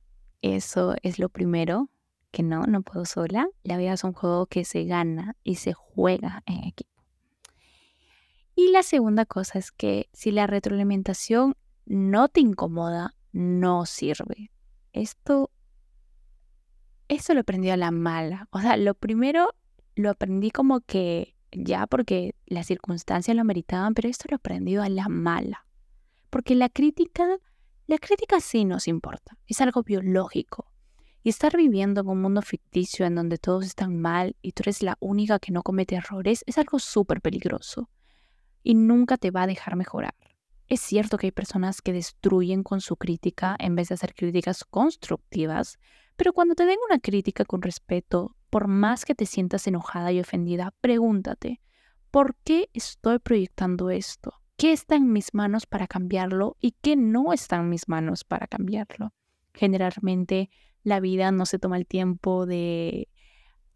eso 0.41 0.95
es 1.03 1.19
lo 1.19 1.29
primero 1.29 1.91
que 2.31 2.41
no, 2.41 2.63
no 2.63 2.81
puedo 2.81 3.05
sola. 3.05 3.47
La 3.61 3.77
vida 3.77 3.93
es 3.93 4.03
un 4.03 4.13
juego 4.13 4.47
que 4.47 4.65
se 4.65 4.85
gana 4.85 5.35
y 5.43 5.57
se 5.57 5.73
juega 5.73 6.41
en 6.47 6.63
equipo. 6.63 6.96
Y 8.59 8.71
la 8.71 8.81
segunda 8.81 9.27
cosa 9.27 9.59
es 9.59 9.71
que 9.71 10.09
si 10.13 10.31
la 10.31 10.47
retroalimentación 10.47 11.55
no 11.85 12.27
te 12.27 12.39
incomoda, 12.39 13.13
no 13.31 13.85
sirve. 13.85 14.49
Esto, 14.93 15.51
esto 17.07 17.35
lo 17.35 17.41
aprendí 17.41 17.69
a 17.69 17.77
la 17.77 17.91
mala. 17.91 18.47
O 18.49 18.59
sea, 18.59 18.75
lo 18.75 18.95
primero 18.95 19.53
lo 19.93 20.09
aprendí 20.09 20.49
como 20.49 20.81
que 20.81 21.35
ya 21.51 21.85
porque 21.85 22.33
las 22.47 22.65
circunstancias 22.65 23.37
lo 23.37 23.43
meritaban, 23.43 23.93
pero 23.93 24.09
esto 24.09 24.25
lo 24.27 24.33
he 24.33 24.37
aprendido 24.37 24.81
a 24.81 24.89
la 24.89 25.07
mala. 25.07 25.67
Porque 26.31 26.55
la 26.55 26.69
crítica, 26.69 27.27
la 27.85 27.99
crítica 27.99 28.39
sí 28.39 28.65
nos 28.65 28.87
importa, 28.87 29.37
es 29.45 29.61
algo 29.61 29.83
biológico. 29.83 30.71
Y 31.21 31.29
estar 31.29 31.55
viviendo 31.55 32.01
en 32.01 32.07
un 32.07 32.23
mundo 32.23 32.41
ficticio 32.41 33.05
en 33.05 33.13
donde 33.13 33.37
todos 33.37 33.67
están 33.67 34.01
mal 34.01 34.35
y 34.41 34.53
tú 34.53 34.63
eres 34.63 34.81
la 34.81 34.97
única 34.99 35.37
que 35.37 35.51
no 35.51 35.61
comete 35.61 35.93
errores 35.93 36.43
es 36.47 36.57
algo 36.57 36.79
súper 36.79 37.21
peligroso 37.21 37.87
y 38.67 38.75
nunca 38.75 39.15
te 39.15 39.31
va 39.31 39.43
a 39.43 39.47
dejar 39.47 39.77
mejorar. 39.77 40.13
Es 40.67 40.81
cierto 40.81 41.17
que 41.17 41.27
hay 41.27 41.31
personas 41.31 41.81
que 41.81 41.93
destruyen 41.93 42.63
con 42.63 42.81
su 42.81 42.97
crítica 42.97 43.55
en 43.59 43.77
vez 43.77 43.87
de 43.87 43.95
hacer 43.95 44.13
críticas 44.13 44.65
constructivas, 44.65 45.79
pero 46.17 46.33
cuando 46.33 46.53
te 46.53 46.65
den 46.65 46.75
una 46.85 46.99
crítica 46.99 47.45
con 47.45 47.61
respeto, 47.61 48.35
por 48.49 48.67
más 48.67 49.05
que 49.05 49.15
te 49.15 49.25
sientas 49.25 49.67
enojada 49.67 50.11
y 50.11 50.19
ofendida, 50.19 50.73
pregúntate, 50.81 51.61
¿por 52.11 52.35
qué 52.43 52.69
estoy 52.73 53.19
proyectando 53.19 53.89
esto? 53.89 54.33
¿Qué 54.57 54.73
está 54.73 54.97
en 54.97 55.13
mis 55.13 55.33
manos 55.33 55.65
para 55.65 55.87
cambiarlo 55.87 56.57
y 56.59 56.71
qué 56.81 56.97
no 56.97 57.31
está 57.31 57.55
en 57.55 57.69
mis 57.69 57.87
manos 57.87 58.25
para 58.25 58.47
cambiarlo? 58.47 59.13
Generalmente 59.53 60.49
la 60.83 60.99
vida 60.99 61.31
no 61.31 61.45
se 61.45 61.57
toma 61.57 61.77
el 61.77 61.87
tiempo 61.87 62.45
de 62.45 63.07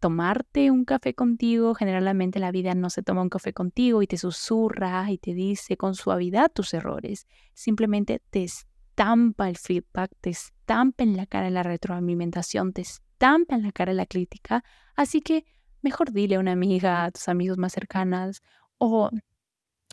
tomarte 0.02 0.72
un 0.72 0.84
café 0.84 1.14
contigo. 1.14 1.74
Generalmente 1.76 2.40
la 2.40 2.50
vida 2.50 2.74
no 2.74 2.90
se 2.90 3.04
toma 3.04 3.22
un 3.22 3.28
café 3.28 3.52
contigo 3.52 4.02
y 4.02 4.08
te 4.08 4.18
susurra 4.18 5.08
y 5.12 5.16
te 5.16 5.32
dice 5.32 5.76
con 5.76 5.94
suavidad 5.94 6.50
tus 6.52 6.74
errores. 6.74 7.28
Simplemente 7.54 8.20
te 8.30 8.42
estampa 8.42 9.48
el 9.48 9.56
feedback, 9.56 10.10
te 10.20 10.30
estampa 10.30 11.04
en 11.04 11.16
la 11.16 11.26
cara 11.26 11.50
la 11.50 11.62
retroalimentación, 11.62 12.72
te 12.72 12.80
estampa 12.80 13.54
en 13.54 13.62
la 13.62 13.70
cara 13.70 13.92
la 13.92 14.06
crítica. 14.06 14.64
Así 14.96 15.20
que 15.20 15.44
mejor 15.82 16.10
dile 16.10 16.34
a 16.34 16.40
una 16.40 16.50
amiga, 16.50 17.04
a 17.04 17.12
tus 17.12 17.28
amigos 17.28 17.56
más 17.56 17.72
cercanas 17.72 18.42
o 18.78 19.08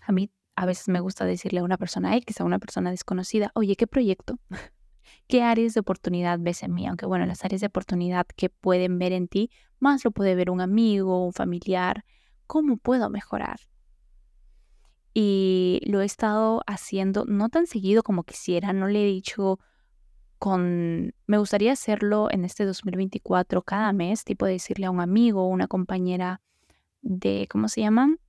a 0.02 0.12
mí 0.12 0.32
a 0.56 0.66
veces 0.66 0.88
me 0.88 1.02
gusta 1.02 1.24
decirle 1.24 1.60
a 1.60 1.64
una 1.64 1.78
persona 1.78 2.18
X, 2.18 2.42
a 2.42 2.46
una 2.46 2.58
persona 2.58 2.90
desconocida, 2.90 3.52
oye, 3.54 3.76
¿qué 3.76 3.86
proyecto? 3.86 4.40
¿Qué 5.28 5.44
áreas 5.44 5.74
de 5.74 5.80
oportunidad 5.80 6.40
ves 6.40 6.64
en 6.64 6.74
mí? 6.74 6.88
Aunque 6.88 7.06
bueno, 7.06 7.26
las 7.26 7.44
áreas 7.46 7.62
de 7.62 7.68
oportunidad 7.68 8.26
que 8.36 8.50
pueden 8.50 9.00
ver 9.00 9.14
en 9.14 9.28
ti, 9.28 9.52
más 9.80 10.04
lo 10.04 10.12
puede 10.12 10.36
ver 10.36 10.50
un 10.50 10.62
amigo, 10.62 11.26
un 11.26 11.34
familiar. 11.34 12.06
¿Cómo 12.48 12.78
puedo 12.78 13.10
mejorar? 13.10 13.60
Y 15.14 15.82
lo 15.86 16.02
he 16.02 16.06
estado 16.06 16.62
haciendo 16.68 17.26
no 17.26 17.50
tan 17.50 17.68
seguido 17.68 18.04
como 18.04 18.24
quisiera, 18.24 18.74
no 18.74 18.88
le 18.88 19.04
he 19.04 19.08
dicho 19.08 19.60
con... 20.38 21.14
Me 21.28 21.38
gustaría 21.38 21.74
hacerlo 21.74 22.30
en 22.32 22.46
este 22.46 22.66
2024 22.66 23.62
cada 23.64 23.92
mes, 23.94 24.24
tipo 24.24 24.46
decirle 24.46 24.86
a 24.86 24.92
un 24.92 25.02
amigo 25.02 25.48
una 25.48 25.68
compañera 25.68 26.42
de, 27.02 27.48
¿cómo 27.50 27.68
se 27.68 27.82
llaman? 27.82 28.20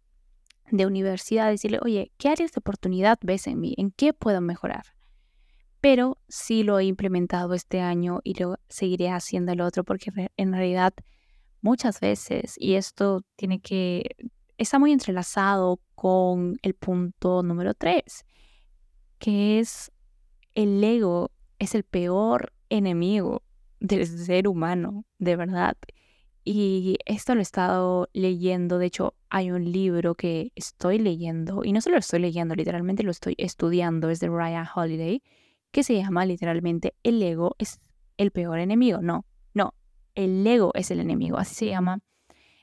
De 0.70 0.86
universidad, 0.86 1.50
decirle, 1.50 1.78
oye, 1.82 2.12
¿qué 2.18 2.28
áreas 2.28 2.52
de 2.52 2.58
oportunidad 2.58 3.18
ves 3.22 3.46
en 3.46 3.60
mí? 3.60 3.74
¿En 3.76 3.90
qué 3.90 4.12
puedo 4.12 4.40
mejorar? 4.40 4.84
Pero 5.80 6.18
sí 6.28 6.62
lo 6.62 6.78
he 6.78 6.84
implementado 6.84 7.54
este 7.54 7.80
año 7.80 8.20
y 8.24 8.34
lo 8.34 8.56
seguiré 8.68 9.10
haciendo 9.10 9.52
el 9.52 9.60
otro 9.60 9.84
porque 9.84 10.10
en 10.36 10.52
realidad 10.52 10.92
muchas 11.62 12.00
veces, 12.00 12.54
y 12.58 12.74
esto 12.74 13.22
tiene 13.36 13.60
que, 13.60 14.16
está 14.58 14.78
muy 14.78 14.92
entrelazado 14.92 15.80
con 15.94 16.58
el 16.62 16.74
punto 16.74 17.42
número 17.42 17.74
tres, 17.74 18.24
que 19.18 19.58
es 19.58 19.90
el 20.54 20.82
ego 20.82 21.30
es 21.58 21.74
el 21.74 21.84
peor 21.84 22.52
enemigo 22.70 23.42
del 23.80 24.06
ser 24.06 24.48
humano, 24.48 25.04
de 25.18 25.36
verdad. 25.36 25.76
Y 26.42 26.96
esto 27.04 27.34
lo 27.34 27.40
he 27.40 27.42
estado 27.42 28.08
leyendo, 28.14 28.78
de 28.78 28.86
hecho 28.86 29.14
hay 29.28 29.50
un 29.50 29.70
libro 29.70 30.14
que 30.14 30.52
estoy 30.54 30.98
leyendo, 30.98 31.64
y 31.64 31.72
no 31.72 31.80
solo 31.80 31.96
lo 31.96 32.00
estoy 32.00 32.20
leyendo, 32.20 32.54
literalmente 32.54 33.02
lo 33.02 33.10
estoy 33.10 33.34
estudiando, 33.38 34.08
es 34.08 34.20
de 34.20 34.28
Ryan 34.28 34.66
Holiday, 34.74 35.22
que 35.70 35.82
se 35.82 35.94
llama 35.94 36.26
literalmente 36.26 36.94
El 37.02 37.22
ego 37.22 37.54
es 37.58 37.80
el 38.16 38.30
peor 38.30 38.58
enemigo. 38.58 39.00
No, 39.00 39.24
no, 39.54 39.74
el 40.14 40.46
ego 40.46 40.72
es 40.74 40.90
el 40.90 41.00
enemigo, 41.00 41.38
así 41.38 41.54
se 41.54 41.66
llama 41.66 42.00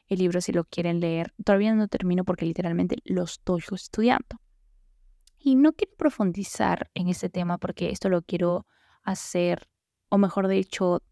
el 0.08 0.20
libro 0.20 0.42
si 0.42 0.52
lo 0.52 0.64
quieren 0.64 1.00
leer. 1.00 1.34
Todavía 1.44 1.74
no 1.74 1.88
termino 1.88 2.24
porque 2.24 2.46
literalmente 2.46 2.98
lo 3.04 3.24
estoy 3.24 3.62
estudiando. 3.72 4.40
Y 5.38 5.56
no 5.56 5.74
quiero 5.74 5.96
profundizar 5.98 6.90
en 6.94 7.10
este 7.10 7.30
tema 7.30 7.58
porque 7.58 7.90
esto 7.90 8.10
lo 8.10 8.22
quiero 8.22 8.66
hacer, 9.04 9.68
o 10.10 10.18
mejor 10.18 10.48
dicho, 10.48 11.04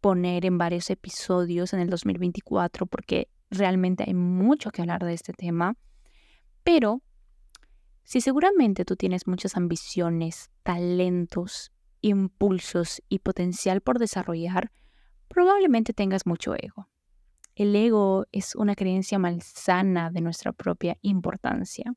poner 0.00 0.46
en 0.46 0.58
varios 0.58 0.90
episodios 0.90 1.72
en 1.72 1.80
el 1.80 1.90
2024 1.90 2.86
porque 2.86 3.28
realmente 3.50 4.04
hay 4.06 4.14
mucho 4.14 4.70
que 4.70 4.82
hablar 4.82 5.04
de 5.04 5.14
este 5.14 5.32
tema. 5.32 5.76
Pero 6.64 7.02
si 8.08 8.22
seguramente 8.22 8.86
tú 8.86 8.96
tienes 8.96 9.26
muchas 9.26 9.54
ambiciones, 9.54 10.50
talentos, 10.62 11.72
impulsos 12.00 13.02
y 13.10 13.18
potencial 13.18 13.82
por 13.82 13.98
desarrollar, 13.98 14.72
probablemente 15.28 15.92
tengas 15.92 16.24
mucho 16.24 16.54
ego. 16.54 16.88
El 17.54 17.76
ego 17.76 18.24
es 18.32 18.54
una 18.54 18.74
creencia 18.76 19.18
malsana 19.18 20.10
de 20.10 20.22
nuestra 20.22 20.52
propia 20.52 20.96
importancia. 21.02 21.92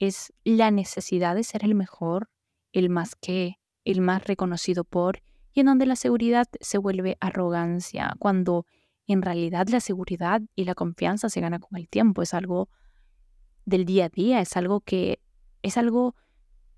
Es 0.00 0.32
la 0.42 0.72
necesidad 0.72 1.36
de 1.36 1.44
ser 1.44 1.64
el 1.64 1.76
mejor, 1.76 2.28
el 2.72 2.90
más 2.90 3.14
que, 3.14 3.60
el 3.84 4.00
más 4.00 4.24
reconocido 4.24 4.82
por, 4.82 5.22
y 5.52 5.60
en 5.60 5.66
donde 5.66 5.86
la 5.86 5.94
seguridad 5.94 6.48
se 6.60 6.78
vuelve 6.78 7.18
arrogancia, 7.20 8.16
cuando 8.18 8.66
en 9.06 9.22
realidad 9.22 9.68
la 9.68 9.78
seguridad 9.78 10.42
y 10.56 10.64
la 10.64 10.74
confianza 10.74 11.28
se 11.28 11.40
gana 11.40 11.60
con 11.60 11.78
el 11.78 11.88
tiempo, 11.88 12.22
es 12.22 12.34
algo 12.34 12.68
del 13.64 13.84
día 13.84 14.06
a 14.06 14.08
día, 14.08 14.40
es 14.40 14.56
algo 14.56 14.80
que 14.80 15.20
es 15.62 15.76
algo, 15.76 16.14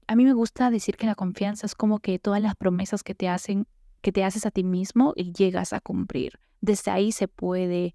a 0.06 0.16
mí 0.16 0.25
me 0.25 0.32
gusta 0.32 0.70
decir 0.70 0.97
que 0.97 1.06
la 1.06 1.14
confianza 1.14 1.66
es 1.66 1.75
como 1.75 1.99
que 1.99 2.18
todas 2.18 2.42
las 2.42 2.56
promesas 2.56 3.02
que 3.02 3.14
te 3.14 3.28
hacen, 3.28 3.66
que 4.00 4.12
te 4.12 4.25
haces 4.25 4.47
a 4.47 4.50
ti 4.50 4.64
mismo 4.64 5.12
y 5.16 5.32
llegas 5.32 5.73
a 5.73 5.80
cumplir. 5.80 6.40
Desde 6.61 6.90
ahí 6.90 7.12
se 7.12 7.28
puede 7.28 7.94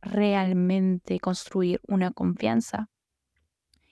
realmente 0.00 1.18
construir 1.20 1.80
una 1.86 2.10
confianza. 2.10 2.88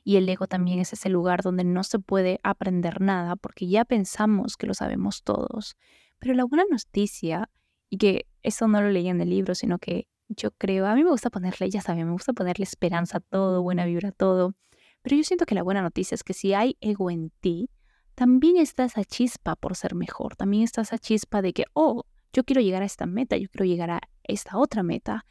Y 0.04 0.16
el 0.16 0.28
ego 0.28 0.46
también 0.46 0.80
es 0.80 0.92
ese 0.92 1.08
lugar 1.08 1.42
donde 1.42 1.64
no 1.64 1.84
se 1.84 1.98
puede 1.98 2.40
aprender 2.42 3.00
nada 3.00 3.36
porque 3.36 3.68
ya 3.68 3.84
pensamos 3.84 4.56
que 4.56 4.66
lo 4.66 4.74
sabemos 4.74 5.22
todos. 5.22 5.76
Pero 6.18 6.34
la 6.34 6.44
buena 6.44 6.64
noticia, 6.70 7.50
y 7.88 7.98
que 7.98 8.26
eso 8.42 8.68
no 8.68 8.80
lo 8.80 8.90
leí 8.90 9.08
en 9.08 9.20
el 9.20 9.30
libro, 9.30 9.54
sino 9.54 9.78
que 9.78 10.08
yo 10.28 10.50
creo, 10.52 10.86
a 10.86 10.94
mí 10.94 11.04
me 11.04 11.10
gusta 11.10 11.30
ponerle, 11.30 11.68
ya 11.70 11.80
saben, 11.80 12.06
me 12.06 12.12
gusta 12.12 12.32
ponerle 12.32 12.64
esperanza 12.64 13.18
a 13.18 13.20
todo, 13.20 13.62
buena 13.62 13.84
vibra 13.84 14.08
a 14.08 14.12
todo. 14.12 14.54
Pero 15.02 15.16
yo 15.16 15.24
siento 15.24 15.46
que 15.46 15.54
la 15.54 15.62
buena 15.62 15.82
noticia 15.82 16.14
es 16.14 16.24
que 16.24 16.32
si 16.32 16.54
hay 16.54 16.76
ego 16.80 17.10
en 17.10 17.30
ti, 17.40 17.70
también 18.14 18.56
está 18.56 18.84
esa 18.84 19.04
chispa 19.04 19.56
por 19.56 19.76
ser 19.76 19.94
mejor, 19.94 20.36
también 20.36 20.62
está 20.62 20.82
esa 20.82 20.98
chispa 20.98 21.42
de 21.42 21.52
que, 21.52 21.64
oh, 21.72 22.04
yo 22.32 22.44
quiero 22.44 22.60
llegar 22.60 22.82
a 22.82 22.86
esta 22.86 23.06
meta, 23.06 23.36
yo 23.36 23.48
quiero 23.48 23.64
llegar 23.64 23.90
a 23.90 24.00
esta 24.22 24.58
otra 24.58 24.82
meta. 24.82 25.26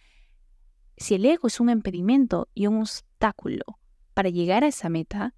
Si 0.98 1.16
el 1.16 1.25
ego 1.25 1.48
es 1.48 1.60
un 1.60 1.70
impedimento 1.70 2.50
y 2.54 2.68
un 2.68 2.82
obstáculo 2.82 3.63
para 4.13 4.30
llegar 4.30 4.63
a 4.63 4.68
esa 4.68 4.90
meta, 4.90 5.34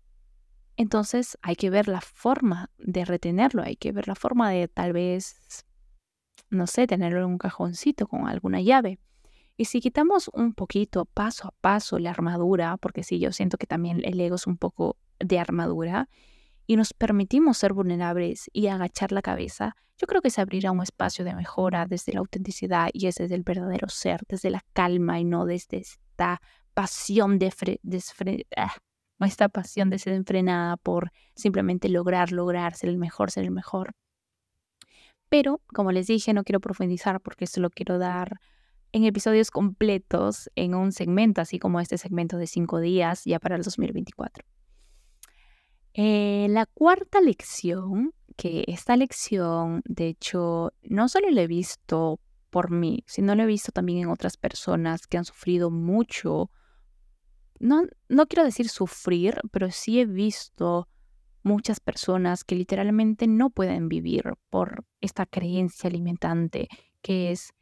entonces 0.76 1.38
hay 1.42 1.56
que 1.56 1.70
ver 1.70 1.88
la 1.88 2.02
forma 2.02 2.72
de 2.78 3.06
retenerlo, 3.06 3.62
hay 3.62 3.76
que 3.76 3.92
ver 3.92 4.08
la 4.08 4.16
forma 4.16 4.50
de 4.50 4.68
tal 4.68 4.94
vez, 4.94 5.66
no 6.50 6.68
sé, 6.68 6.88
tenerlo 6.88 7.20
en 7.20 7.26
un 7.26 7.38
cajoncito 7.38 8.08
con 8.08 8.28
alguna 8.28 8.62
llave. 8.62 9.00
Y 9.56 9.66
si 9.66 9.82
quitamos 9.82 10.30
un 10.34 10.54
poquito, 10.54 11.06
paso 11.06 11.48
a 11.48 11.52
paso, 11.62 12.00
la 12.00 12.10
armadura, 12.10 12.78
porque 12.78 13.04
sí, 13.04 13.20
yo 13.20 13.32
siento 13.32 13.58
que 13.58 13.68
también 13.68 14.02
el 14.04 14.20
ego 14.20 14.36
es 14.36 14.48
un 14.48 14.58
poco 14.58 14.98
de 15.20 15.40
armadura, 15.40 16.10
y 16.66 16.76
nos 16.76 16.94
permitimos 16.94 17.58
ser 17.58 17.74
vulnerables 17.74 18.50
y 18.54 18.68
agachar 18.68 19.12
la 19.12 19.22
cabeza, 19.22 19.76
yo 19.98 20.08
creo 20.08 20.22
que 20.22 20.30
se 20.30 20.42
abrirá 20.42 20.72
un 20.72 20.82
espacio 20.82 21.24
de 21.24 21.36
mejora 21.36 21.86
desde 21.86 22.14
la 22.14 22.20
autenticidad 22.20 22.90
y 22.94 23.08
es 23.08 23.16
desde 23.16 23.36
el 23.36 23.44
verdadero 23.44 23.90
ser, 23.90 24.22
desde 24.28 24.50
la 24.50 24.62
calma 24.74 25.20
y 25.20 25.24
no 25.24 25.46
desde 25.46 25.78
esta 25.78 26.42
pasión 26.74 27.38
de 27.38 27.54
ah, 28.58 28.74
esta 29.22 29.50
pasión 29.50 29.90
desenfrenada 29.90 30.78
por 30.78 31.12
simplemente 31.36 31.90
lograr, 31.90 32.32
lograr, 32.32 32.74
ser 32.76 32.90
el 32.90 32.98
mejor, 32.98 33.30
ser 33.30 33.44
el 33.44 33.52
mejor. 33.52 33.92
Pero, 35.30 35.62
como 35.68 35.92
les 35.92 36.08
dije, 36.08 36.34
no 36.34 36.44
quiero 36.44 36.60
profundizar 36.60 37.22
porque 37.22 37.46
esto 37.46 37.62
lo 37.62 37.70
quiero 37.70 37.98
dar 37.98 38.40
en 38.94 39.06
episodios 39.06 39.52
completos 39.52 40.50
en 40.56 40.76
un 40.76 40.92
segmento, 40.92 41.42
así 41.42 41.60
como 41.60 41.80
este 41.80 41.98
segmento 41.98 42.38
de 42.38 42.48
cinco 42.48 42.80
días 42.80 43.24
ya 43.26 43.40
para 43.40 43.56
el 43.56 43.64
2024. 43.64 44.46
Eh, 45.96 46.48
la 46.50 46.68
cuarta 46.68 47.20
lección, 47.20 48.14
que 48.38 48.64
esta 48.68 48.96
lección, 48.96 49.82
de 49.86 50.08
hecho, 50.08 50.72
no 50.84 51.10
solo 51.10 51.30
la 51.32 51.42
he 51.42 51.48
visto 51.48 52.20
por 52.52 52.70
mí, 52.70 53.04
sino 53.08 53.34
la 53.36 53.44
he 53.44 53.48
visto 53.48 53.72
también 53.72 54.00
en 54.00 54.10
otras 54.10 54.38
personas 54.38 55.08
que 55.08 55.18
han 55.18 55.26
sufrido 55.26 55.72
mucho. 55.72 56.52
No, 57.60 57.84
no 58.10 58.28
quiero 58.28 58.44
decir 58.44 58.70
sufrir, 58.70 59.40
pero 59.52 59.72
sí 59.72 60.00
he 60.00 60.06
visto 60.06 60.88
muchas 61.42 61.80
personas 61.80 62.44
que 62.44 62.56
literalmente 62.56 63.26
no 63.26 63.50
pueden 63.50 63.90
vivir 63.90 64.34
por 64.52 64.86
esta 65.02 65.26
creencia 65.26 65.90
alimentante 65.90 66.70
que 67.02 67.32
es 67.32 67.54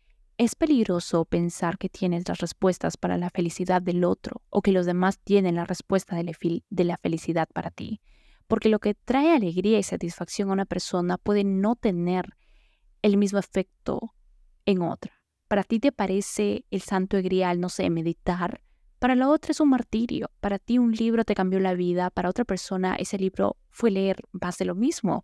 es 0.41 0.55
peligroso 0.55 1.25
pensar 1.25 1.77
que 1.77 1.88
tienes 1.88 2.27
las 2.27 2.39
respuestas 2.39 2.98
para 2.98 3.15
la 3.15 3.29
felicidad 3.29 3.79
del 3.79 4.03
otro 4.03 4.41
o 4.50 4.63
que 4.63 4.71
los 4.71 4.88
demás 4.88 5.19
tienen 5.19 5.53
la 5.53 5.65
respuesta 5.65 6.15
de 6.15 6.83
la 6.83 6.98
felicidad 6.98 7.48
para 7.53 7.69
ti, 7.69 8.01
porque 8.48 8.67
lo 8.67 8.79
que 8.79 8.95
trae 8.95 9.36
alegría 9.36 9.77
y 9.77 9.83
satisfacción 9.83 10.50
a 10.50 10.53
una 10.53 10.65
persona 10.65 11.19
puede 11.19 11.43
no 11.43 11.75
tener 11.75 12.38
el 13.03 13.17
mismo 13.17 13.38
efecto 13.38 14.15
en 14.65 14.81
otra. 14.81 15.13
Para 15.48 15.63
ti 15.63 15.79
te 15.79 15.91
parece 15.91 16.65
el 16.71 16.81
santo 16.81 17.17
grial, 17.21 17.60
no 17.60 17.69
sé, 17.69 17.88
meditar. 17.91 18.63
Para 18.98 19.13
la 19.13 19.29
otra 19.29 19.51
es 19.51 19.60
un 19.60 19.69
martirio. 19.69 20.31
Para 20.39 20.57
ti 20.57 20.79
un 20.79 20.91
libro 20.91 21.24
te 21.24 21.36
cambió 21.36 21.60
la 21.60 21.75
vida. 21.75 22.10
Para 22.10 22.29
otra 22.29 22.45
persona 22.45 22.95
ese 22.95 23.19
libro 23.19 23.57
fue 23.69 23.91
leer 23.91 24.17
más 24.31 24.57
de 24.57 24.65
lo 24.65 24.74
mismo. 24.74 25.24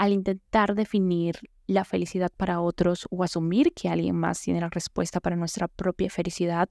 Al 0.00 0.14
intentar 0.14 0.74
definir 0.74 1.36
la 1.66 1.84
felicidad 1.84 2.32
para 2.34 2.62
otros 2.62 3.06
o 3.10 3.22
asumir 3.22 3.74
que 3.74 3.90
alguien 3.90 4.16
más 4.16 4.40
tiene 4.40 4.62
la 4.62 4.70
respuesta 4.70 5.20
para 5.20 5.36
nuestra 5.36 5.68
propia 5.68 6.08
felicidad, 6.08 6.70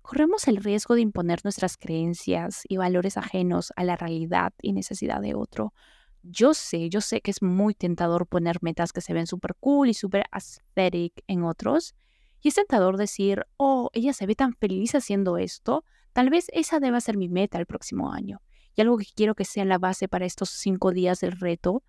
corremos 0.00 0.48
el 0.48 0.56
riesgo 0.56 0.94
de 0.94 1.02
imponer 1.02 1.40
nuestras 1.44 1.76
creencias 1.76 2.62
y 2.70 2.78
valores 2.78 3.18
ajenos 3.18 3.70
a 3.76 3.84
la 3.84 3.96
realidad 3.96 4.54
y 4.62 4.72
necesidad 4.72 5.20
de 5.20 5.34
otro. 5.34 5.74
Yo 6.22 6.54
sé, 6.54 6.88
yo 6.88 7.02
sé 7.02 7.20
que 7.20 7.30
es 7.30 7.42
muy 7.42 7.74
tentador 7.74 8.26
poner 8.26 8.62
metas 8.62 8.94
que 8.94 9.02
se 9.02 9.12
ven 9.12 9.26
súper 9.26 9.56
cool 9.60 9.90
y 9.90 9.92
súper 9.92 10.24
aesthetic 10.32 11.22
en 11.26 11.44
otros. 11.44 11.94
Y 12.40 12.48
es 12.48 12.54
tentador 12.54 12.96
decir, 12.96 13.44
oh, 13.58 13.90
ella 13.92 14.14
se 14.14 14.24
ve 14.24 14.34
tan 14.36 14.54
feliz 14.54 14.94
haciendo 14.94 15.36
esto, 15.36 15.84
tal 16.14 16.30
vez 16.30 16.46
esa 16.54 16.80
deba 16.80 17.02
ser 17.02 17.18
mi 17.18 17.28
meta 17.28 17.58
el 17.58 17.66
próximo 17.66 18.10
año. 18.10 18.40
Y 18.74 18.80
algo 18.80 18.96
que 18.96 19.04
quiero 19.14 19.34
que 19.34 19.44
sea 19.44 19.66
la 19.66 19.76
base 19.76 20.08
para 20.08 20.24
estos 20.24 20.48
cinco 20.48 20.92
días 20.92 21.20
del 21.20 21.32
reto 21.32 21.82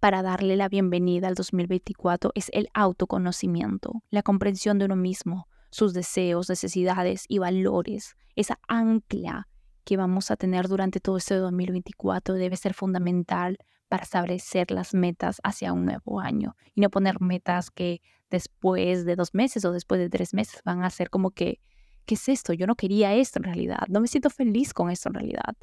para 0.00 0.22
darle 0.22 0.56
la 0.56 0.70
bienvenida 0.70 1.28
al 1.28 1.34
2024 1.34 2.32
es 2.34 2.48
el 2.54 2.68
autoconocimiento, 2.72 4.02
la 4.08 4.22
comprensión 4.22 4.78
de 4.78 4.86
uno 4.86 4.96
mismo, 4.96 5.46
sus 5.70 5.92
deseos, 5.92 6.48
necesidades 6.48 7.26
y 7.28 7.38
valores. 7.38 8.16
Esa 8.34 8.58
ancla 8.66 9.46
que 9.84 9.98
vamos 9.98 10.30
a 10.30 10.36
tener 10.36 10.68
durante 10.68 11.00
todo 11.00 11.18
este 11.18 11.34
2024 11.34 12.34
debe 12.34 12.56
ser 12.56 12.72
fundamental 12.72 13.58
para 13.88 14.04
establecer 14.04 14.70
las 14.70 14.94
metas 14.94 15.38
hacia 15.44 15.74
un 15.74 15.84
nuevo 15.84 16.20
año 16.20 16.56
y 16.74 16.80
no 16.80 16.88
poner 16.88 17.20
metas 17.20 17.70
que 17.70 18.00
después 18.30 19.04
de 19.04 19.16
dos 19.16 19.34
meses 19.34 19.66
o 19.66 19.72
después 19.72 20.00
de 20.00 20.08
tres 20.08 20.32
meses 20.32 20.62
van 20.64 20.82
a 20.82 20.88
ser 20.88 21.10
como 21.10 21.32
que, 21.32 21.60
¿qué 22.06 22.14
es 22.14 22.26
esto? 22.30 22.54
Yo 22.54 22.66
no 22.66 22.74
quería 22.74 23.14
esto 23.14 23.38
en 23.38 23.44
realidad, 23.44 23.86
no 23.88 24.00
me 24.00 24.08
siento 24.08 24.30
feliz 24.30 24.72
con 24.72 24.90
esto 24.90 25.10
en 25.10 25.14
realidad. 25.14 25.56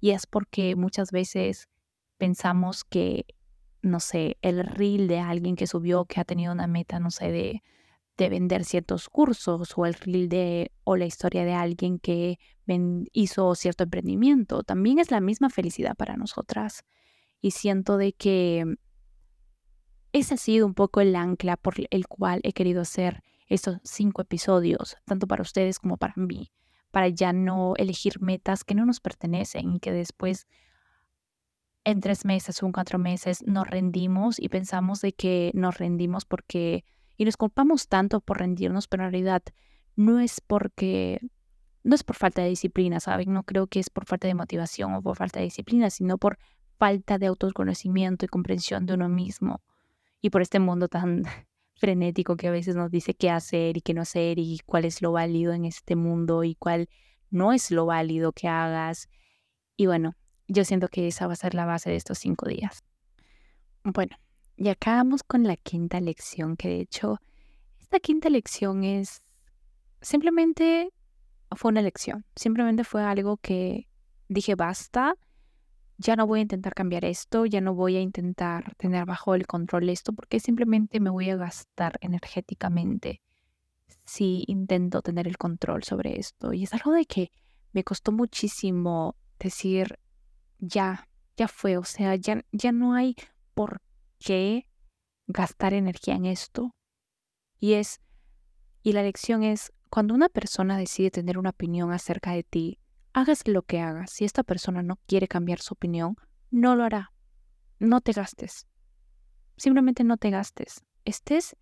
Y 0.00 0.10
es 0.10 0.26
porque 0.26 0.76
muchas 0.76 1.12
veces 1.12 1.68
pensamos 2.18 2.84
que 2.84 3.24
no 3.82 4.00
sé, 4.00 4.38
el 4.42 4.64
reel 4.64 5.08
de 5.08 5.20
alguien 5.20 5.56
que 5.56 5.66
subió 5.66 6.04
que 6.04 6.20
ha 6.20 6.24
tenido 6.24 6.52
una 6.52 6.66
meta, 6.66 7.00
no 7.00 7.10
sé, 7.10 7.30
de, 7.30 7.62
de 8.16 8.28
vender 8.28 8.64
ciertos 8.64 9.08
cursos 9.08 9.72
o 9.76 9.86
el 9.86 9.94
reel 9.94 10.28
de 10.28 10.72
o 10.84 10.96
la 10.96 11.06
historia 11.06 11.44
de 11.44 11.54
alguien 11.54 11.98
que 11.98 12.38
hizo 13.12 13.54
cierto 13.54 13.84
emprendimiento, 13.84 14.62
también 14.62 14.98
es 14.98 15.10
la 15.10 15.20
misma 15.20 15.50
felicidad 15.50 15.96
para 15.96 16.16
nosotras. 16.16 16.84
Y 17.40 17.52
siento 17.52 17.96
de 17.96 18.12
que 18.12 18.64
ese 20.12 20.34
ha 20.34 20.36
sido 20.36 20.66
un 20.66 20.74
poco 20.74 21.00
el 21.00 21.16
ancla 21.16 21.56
por 21.56 21.74
el 21.90 22.06
cual 22.06 22.40
he 22.42 22.52
querido 22.52 22.82
hacer 22.82 23.22
estos 23.46 23.78
cinco 23.84 24.22
episodios, 24.22 24.96
tanto 25.04 25.26
para 25.26 25.42
ustedes 25.42 25.78
como 25.78 25.96
para 25.96 26.14
mí, 26.16 26.52
para 26.90 27.08
ya 27.08 27.32
no 27.32 27.74
elegir 27.76 28.20
metas 28.20 28.64
que 28.64 28.74
no 28.74 28.84
nos 28.84 29.00
pertenecen 29.00 29.74
y 29.74 29.80
que 29.80 29.92
después 29.92 30.46
en 31.84 32.00
tres 32.00 32.24
meses 32.24 32.62
o 32.62 32.66
en 32.66 32.72
cuatro 32.72 32.98
meses 32.98 33.42
nos 33.46 33.66
rendimos 33.66 34.38
y 34.38 34.48
pensamos 34.48 35.00
de 35.00 35.12
que 35.12 35.50
nos 35.54 35.78
rendimos 35.78 36.24
porque, 36.24 36.84
y 37.16 37.24
nos 37.24 37.36
culpamos 37.36 37.88
tanto 37.88 38.20
por 38.20 38.38
rendirnos, 38.38 38.86
pero 38.86 39.04
en 39.04 39.12
realidad 39.12 39.42
no 39.96 40.20
es 40.20 40.40
porque, 40.40 41.20
no 41.82 41.94
es 41.94 42.02
por 42.04 42.16
falta 42.16 42.42
de 42.42 42.48
disciplina, 42.48 43.00
¿saben? 43.00 43.32
No 43.32 43.44
creo 43.44 43.66
que 43.66 43.80
es 43.80 43.90
por 43.90 44.04
falta 44.04 44.28
de 44.28 44.34
motivación 44.34 44.94
o 44.94 45.02
por 45.02 45.16
falta 45.16 45.40
de 45.40 45.46
disciplina, 45.46 45.90
sino 45.90 46.18
por 46.18 46.38
falta 46.78 47.18
de 47.18 47.26
autoconocimiento 47.26 48.24
y 48.24 48.28
comprensión 48.28 48.86
de 48.86 48.94
uno 48.94 49.08
mismo. 49.08 49.62
Y 50.20 50.30
por 50.30 50.42
este 50.42 50.58
mundo 50.58 50.88
tan 50.88 51.24
frenético 51.74 52.36
que 52.36 52.48
a 52.48 52.50
veces 52.50 52.76
nos 52.76 52.90
dice 52.90 53.14
qué 53.14 53.30
hacer 53.30 53.78
y 53.78 53.80
qué 53.80 53.94
no 53.94 54.02
hacer 54.02 54.38
y 54.38 54.60
cuál 54.66 54.84
es 54.84 55.00
lo 55.00 55.12
válido 55.12 55.54
en 55.54 55.64
este 55.64 55.96
mundo 55.96 56.44
y 56.44 56.54
cuál 56.54 56.88
no 57.30 57.52
es 57.52 57.70
lo 57.70 57.86
válido 57.86 58.32
que 58.32 58.48
hagas. 58.48 59.08
Y 59.76 59.86
bueno, 59.86 60.14
yo 60.50 60.64
siento 60.64 60.88
que 60.88 61.06
esa 61.06 61.26
va 61.26 61.34
a 61.34 61.36
ser 61.36 61.54
la 61.54 61.64
base 61.64 61.90
de 61.90 61.96
estos 61.96 62.18
cinco 62.18 62.48
días. 62.48 62.82
Bueno, 63.84 64.16
y 64.56 64.68
acabamos 64.68 65.22
con 65.22 65.44
la 65.44 65.56
quinta 65.56 66.00
lección, 66.00 66.56
que 66.56 66.68
de 66.68 66.80
hecho, 66.80 67.18
esta 67.78 68.00
quinta 68.00 68.28
lección 68.28 68.84
es 68.84 69.22
simplemente 70.02 70.92
fue 71.56 71.70
una 71.70 71.82
lección, 71.82 72.24
simplemente 72.36 72.84
fue 72.84 73.02
algo 73.02 73.36
que 73.36 73.88
dije 74.28 74.54
basta, 74.56 75.14
ya 75.98 76.16
no 76.16 76.26
voy 76.26 76.40
a 76.40 76.42
intentar 76.42 76.74
cambiar 76.74 77.04
esto, 77.04 77.46
ya 77.46 77.60
no 77.60 77.74
voy 77.74 77.96
a 77.96 78.00
intentar 78.00 78.74
tener 78.76 79.04
bajo 79.04 79.34
el 79.34 79.46
control 79.46 79.88
esto, 79.88 80.12
porque 80.12 80.40
simplemente 80.40 80.98
me 80.98 81.10
voy 81.10 81.30
a 81.30 81.36
gastar 81.36 81.98
energéticamente 82.00 83.20
si 84.04 84.44
intento 84.48 85.02
tener 85.02 85.28
el 85.28 85.38
control 85.38 85.84
sobre 85.84 86.18
esto. 86.18 86.52
Y 86.52 86.64
es 86.64 86.74
algo 86.74 86.92
de 86.92 87.04
que 87.04 87.30
me 87.72 87.84
costó 87.84 88.12
muchísimo 88.12 89.14
decir, 89.38 89.98
ya, 90.60 91.08
ya 91.36 91.48
fue, 91.48 91.76
o 91.76 91.84
sea, 91.84 92.14
ya, 92.14 92.44
ya 92.52 92.72
no 92.72 92.94
hay 92.94 93.16
por 93.54 93.80
qué 94.18 94.66
gastar 95.26 95.74
energía 95.74 96.14
en 96.14 96.26
esto. 96.26 96.74
Y 97.58 97.74
es, 97.74 98.00
y 98.82 98.92
la 98.92 99.02
lección 99.02 99.42
es, 99.42 99.72
cuando 99.90 100.14
una 100.14 100.28
persona 100.28 100.78
decide 100.78 101.10
tener 101.10 101.38
una 101.38 101.50
opinión 101.50 101.92
acerca 101.92 102.32
de 102.32 102.44
ti, 102.44 102.78
hagas 103.12 103.46
lo 103.46 103.62
que 103.62 103.80
hagas. 103.80 104.10
Si 104.12 104.24
esta 104.24 104.42
persona 104.42 104.82
no 104.82 104.98
quiere 105.06 105.28
cambiar 105.28 105.60
su 105.60 105.74
opinión, 105.74 106.16
no 106.50 106.76
lo 106.76 106.84
hará. 106.84 107.12
No 107.78 108.00
te 108.00 108.12
gastes. 108.12 108.66
Simplemente 109.56 110.04
no 110.04 110.16
te 110.16 110.30
gastes. 110.30 110.84
Estés 111.04 111.56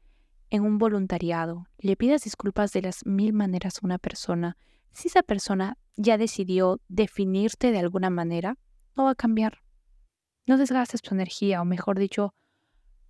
en 0.50 0.62
un 0.62 0.78
voluntariado, 0.78 1.66
le 1.78 1.96
pidas 1.96 2.22
disculpas 2.22 2.72
de 2.72 2.82
las 2.82 3.04
mil 3.04 3.32
maneras 3.32 3.76
a 3.76 3.86
una 3.86 3.98
persona. 3.98 4.56
Si 4.92 5.08
esa 5.08 5.22
persona 5.22 5.76
ya 5.96 6.16
decidió 6.16 6.80
definirte 6.88 7.70
de 7.70 7.78
alguna 7.78 8.10
manera, 8.10 8.56
no 8.98 9.04
va 9.04 9.12
a 9.12 9.14
cambiar. 9.14 9.62
No 10.46 10.58
desgastes 10.58 11.00
tu 11.00 11.14
energía, 11.14 11.62
o 11.62 11.64
mejor 11.64 11.98
dicho, 11.98 12.34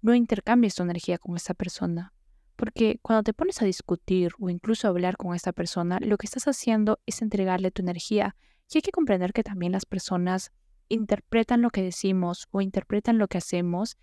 no 0.03 0.14
intercambies 0.14 0.74
tu 0.74 0.83
energía 0.83 1.18
con 1.18 1.35
esa 1.35 1.55
persona. 1.55 2.12
Porque 2.57 2.98
cuando 3.03 3.22
te 3.22 3.33
pones 3.33 3.62
a 3.62 3.64
discutir 3.64 4.33
o 4.38 4.51
incluso 4.51 4.87
a 4.87 4.90
hablar 4.90 5.16
con 5.16 5.35
esta 5.35 5.53
persona, 5.53 5.98
lo 6.01 6.18
que 6.18 6.27
estás 6.27 6.46
haciendo 6.46 7.01
es 7.07 7.22
entregarle 7.22 7.70
tu 7.70 7.83
energía. 7.83 8.37
Y 8.70 8.79
hay 8.79 8.83
que 8.83 8.92
comprender 8.92 9.33
que 9.33 9.42
también 9.42 9.72
las 9.72 9.87
personas 9.87 10.53
interpretan 10.88 11.62
lo 11.62 11.70
que 11.70 11.83
decimos 11.83 12.48
o 12.51 12.61
interpretan 12.61 13.18
lo 13.18 13.29
que 13.29 13.38
hacemos 13.38 13.96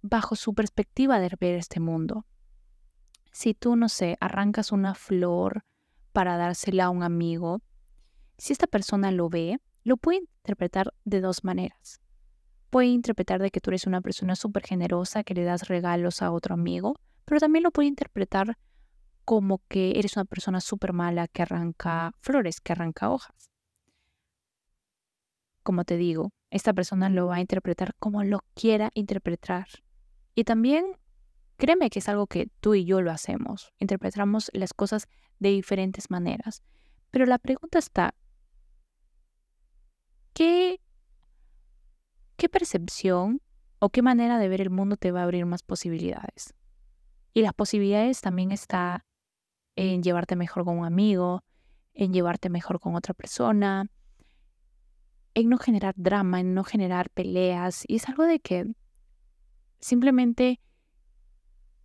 bajo 0.00 0.36
su 0.36 0.54
perspectiva 0.54 1.20
de 1.20 1.30
ver 1.38 1.56
este 1.56 1.80
mundo. 1.80 2.26
Si 3.32 3.54
tú, 3.54 3.76
no 3.76 3.88
sé, 3.88 4.16
arrancas 4.20 4.72
una 4.72 4.94
flor 4.94 5.64
para 6.12 6.36
dársela 6.36 6.84
a 6.84 6.90
un 6.90 7.02
amigo, 7.02 7.62
si 8.38 8.52
esta 8.52 8.66
persona 8.66 9.10
lo 9.10 9.28
ve, 9.28 9.58
lo 9.84 9.96
puede 9.96 10.18
interpretar 10.42 10.92
de 11.04 11.20
dos 11.20 11.44
maneras. 11.44 12.00
Puede 12.70 12.88
interpretar 12.88 13.40
de 13.40 13.50
que 13.50 13.60
tú 13.60 13.70
eres 13.70 13.86
una 13.86 14.00
persona 14.00 14.34
súper 14.34 14.64
generosa, 14.64 15.24
que 15.24 15.34
le 15.34 15.44
das 15.44 15.68
regalos 15.68 16.22
a 16.22 16.32
otro 16.32 16.54
amigo, 16.54 16.96
pero 17.24 17.38
también 17.38 17.62
lo 17.62 17.70
puede 17.70 17.88
interpretar 17.88 18.58
como 19.24 19.62
que 19.68 19.98
eres 19.98 20.16
una 20.16 20.24
persona 20.24 20.60
súper 20.60 20.92
mala 20.92 21.28
que 21.28 21.42
arranca 21.42 22.12
flores, 22.20 22.60
que 22.60 22.72
arranca 22.72 23.10
hojas. 23.10 23.50
Como 25.62 25.84
te 25.84 25.96
digo, 25.96 26.30
esta 26.50 26.72
persona 26.72 27.08
lo 27.08 27.28
va 27.28 27.36
a 27.36 27.40
interpretar 27.40 27.94
como 28.00 28.24
lo 28.24 28.40
quiera 28.54 28.90
interpretar. 28.94 29.68
Y 30.34 30.42
también 30.42 30.84
créeme 31.56 31.88
que 31.88 32.00
es 32.00 32.08
algo 32.08 32.26
que 32.26 32.48
tú 32.60 32.74
y 32.74 32.84
yo 32.84 33.00
lo 33.00 33.12
hacemos. 33.12 33.72
Interpretamos 33.78 34.50
las 34.54 34.74
cosas 34.74 35.06
de 35.38 35.50
diferentes 35.50 36.10
maneras. 36.10 36.64
Pero 37.12 37.26
la 37.26 37.38
pregunta 37.38 37.78
está, 37.78 38.14
¿qué, 40.32 40.80
qué 42.36 42.48
percepción 42.48 43.40
o 43.78 43.90
qué 43.90 44.02
manera 44.02 44.38
de 44.38 44.48
ver 44.48 44.60
el 44.60 44.70
mundo 44.70 44.96
te 44.96 45.12
va 45.12 45.20
a 45.20 45.24
abrir 45.24 45.46
más 45.46 45.62
posibilidades? 45.62 46.54
Y 47.34 47.42
las 47.42 47.54
posibilidades 47.54 48.20
también 48.20 48.52
está 48.52 49.04
en 49.76 50.02
llevarte 50.02 50.36
mejor 50.36 50.64
con 50.64 50.78
un 50.78 50.84
amigo, 50.84 51.42
en 51.94 52.12
llevarte 52.12 52.50
mejor 52.50 52.80
con 52.80 52.94
otra 52.94 53.14
persona, 53.14 53.86
en 55.34 55.48
no 55.48 55.58
generar 55.58 55.94
drama, 55.96 56.40
en 56.40 56.54
no 56.54 56.64
generar 56.64 57.10
peleas. 57.10 57.84
Y 57.86 57.96
es 57.96 58.08
algo 58.08 58.24
de 58.24 58.40
que 58.40 58.66
simplemente 59.80 60.60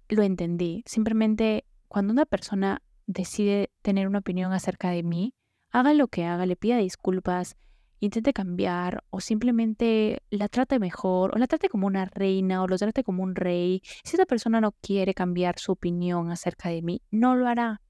lo 0.09 0.23
entendí. 0.23 0.83
Simplemente 0.85 1.65
cuando 1.87 2.11
una 2.11 2.25
persona 2.25 2.81
decide 3.05 3.71
tener 3.81 4.07
una 4.07 4.19
opinión 4.19 4.51
acerca 4.51 4.89
de 4.89 5.03
mí, 5.03 5.33
haga 5.71 5.93
lo 5.93 6.07
que 6.07 6.25
haga, 6.25 6.45
le 6.45 6.55
pida 6.55 6.77
disculpas, 6.77 7.55
intente 7.99 8.33
cambiar 8.33 9.03
o 9.09 9.19
simplemente 9.19 10.21
la 10.29 10.47
trate 10.47 10.79
mejor 10.79 11.35
o 11.35 11.39
la 11.39 11.47
trate 11.47 11.69
como 11.69 11.87
una 11.87 12.05
reina 12.05 12.61
o 12.61 12.67
lo 12.67 12.77
trate 12.77 13.03
como 13.03 13.23
un 13.23 13.35
rey, 13.35 13.81
si 14.03 14.15
esa 14.15 14.25
persona 14.25 14.61
no 14.61 14.73
quiere 14.81 15.13
cambiar 15.13 15.59
su 15.59 15.71
opinión 15.71 16.31
acerca 16.31 16.69
de 16.69 16.81
mí, 16.81 17.01
no 17.11 17.35
lo 17.35 17.47
hará 17.47 17.81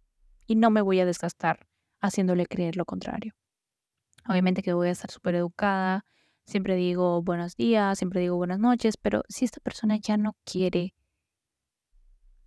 y 0.46 0.56
no 0.56 0.70
me 0.70 0.82
voy 0.82 1.00
a 1.00 1.06
desgastar 1.06 1.68
haciéndole 2.00 2.46
creer 2.46 2.78
lo 2.78 2.86
contrario. 2.86 3.34
Obviamente 4.28 4.62
que 4.62 4.74
voy 4.74 4.90
a 4.90 4.92
estar 4.92 5.12
súper 5.12 5.36
educada, 5.36 6.06
siempre 6.46 6.76
digo 6.76 7.22
buenos 7.22 7.56
días, 7.56 7.98
siempre 7.98 8.22
digo 8.22 8.38
buenas 8.38 8.60
noches, 8.60 8.98
pero 8.98 9.24
si 9.28 9.46
esta 9.46 9.60
persona 9.60 9.98
ya 9.98 10.18
no 10.18 10.36
quiere, 10.46 10.94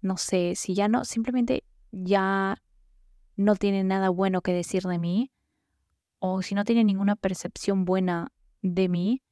no 0.01 0.17
sé, 0.17 0.55
si 0.57 0.75
ya 0.75 0.89
no, 0.89 1.05
simplemente 1.05 1.65
ya 1.93 2.63
no 3.37 3.57
tiene 3.57 3.85
nada 3.85 4.09
bueno 4.09 4.41
que 4.41 4.53
decir 4.53 4.83
de 4.85 4.99
mí, 4.99 5.31
o 6.21 6.43
si 6.43 6.55
no 6.55 6.65
tiene 6.65 6.85
ninguna 6.85 7.17
percepción 7.17 7.85
buena 7.85 8.33
de 8.63 8.89
mí, 8.89 9.23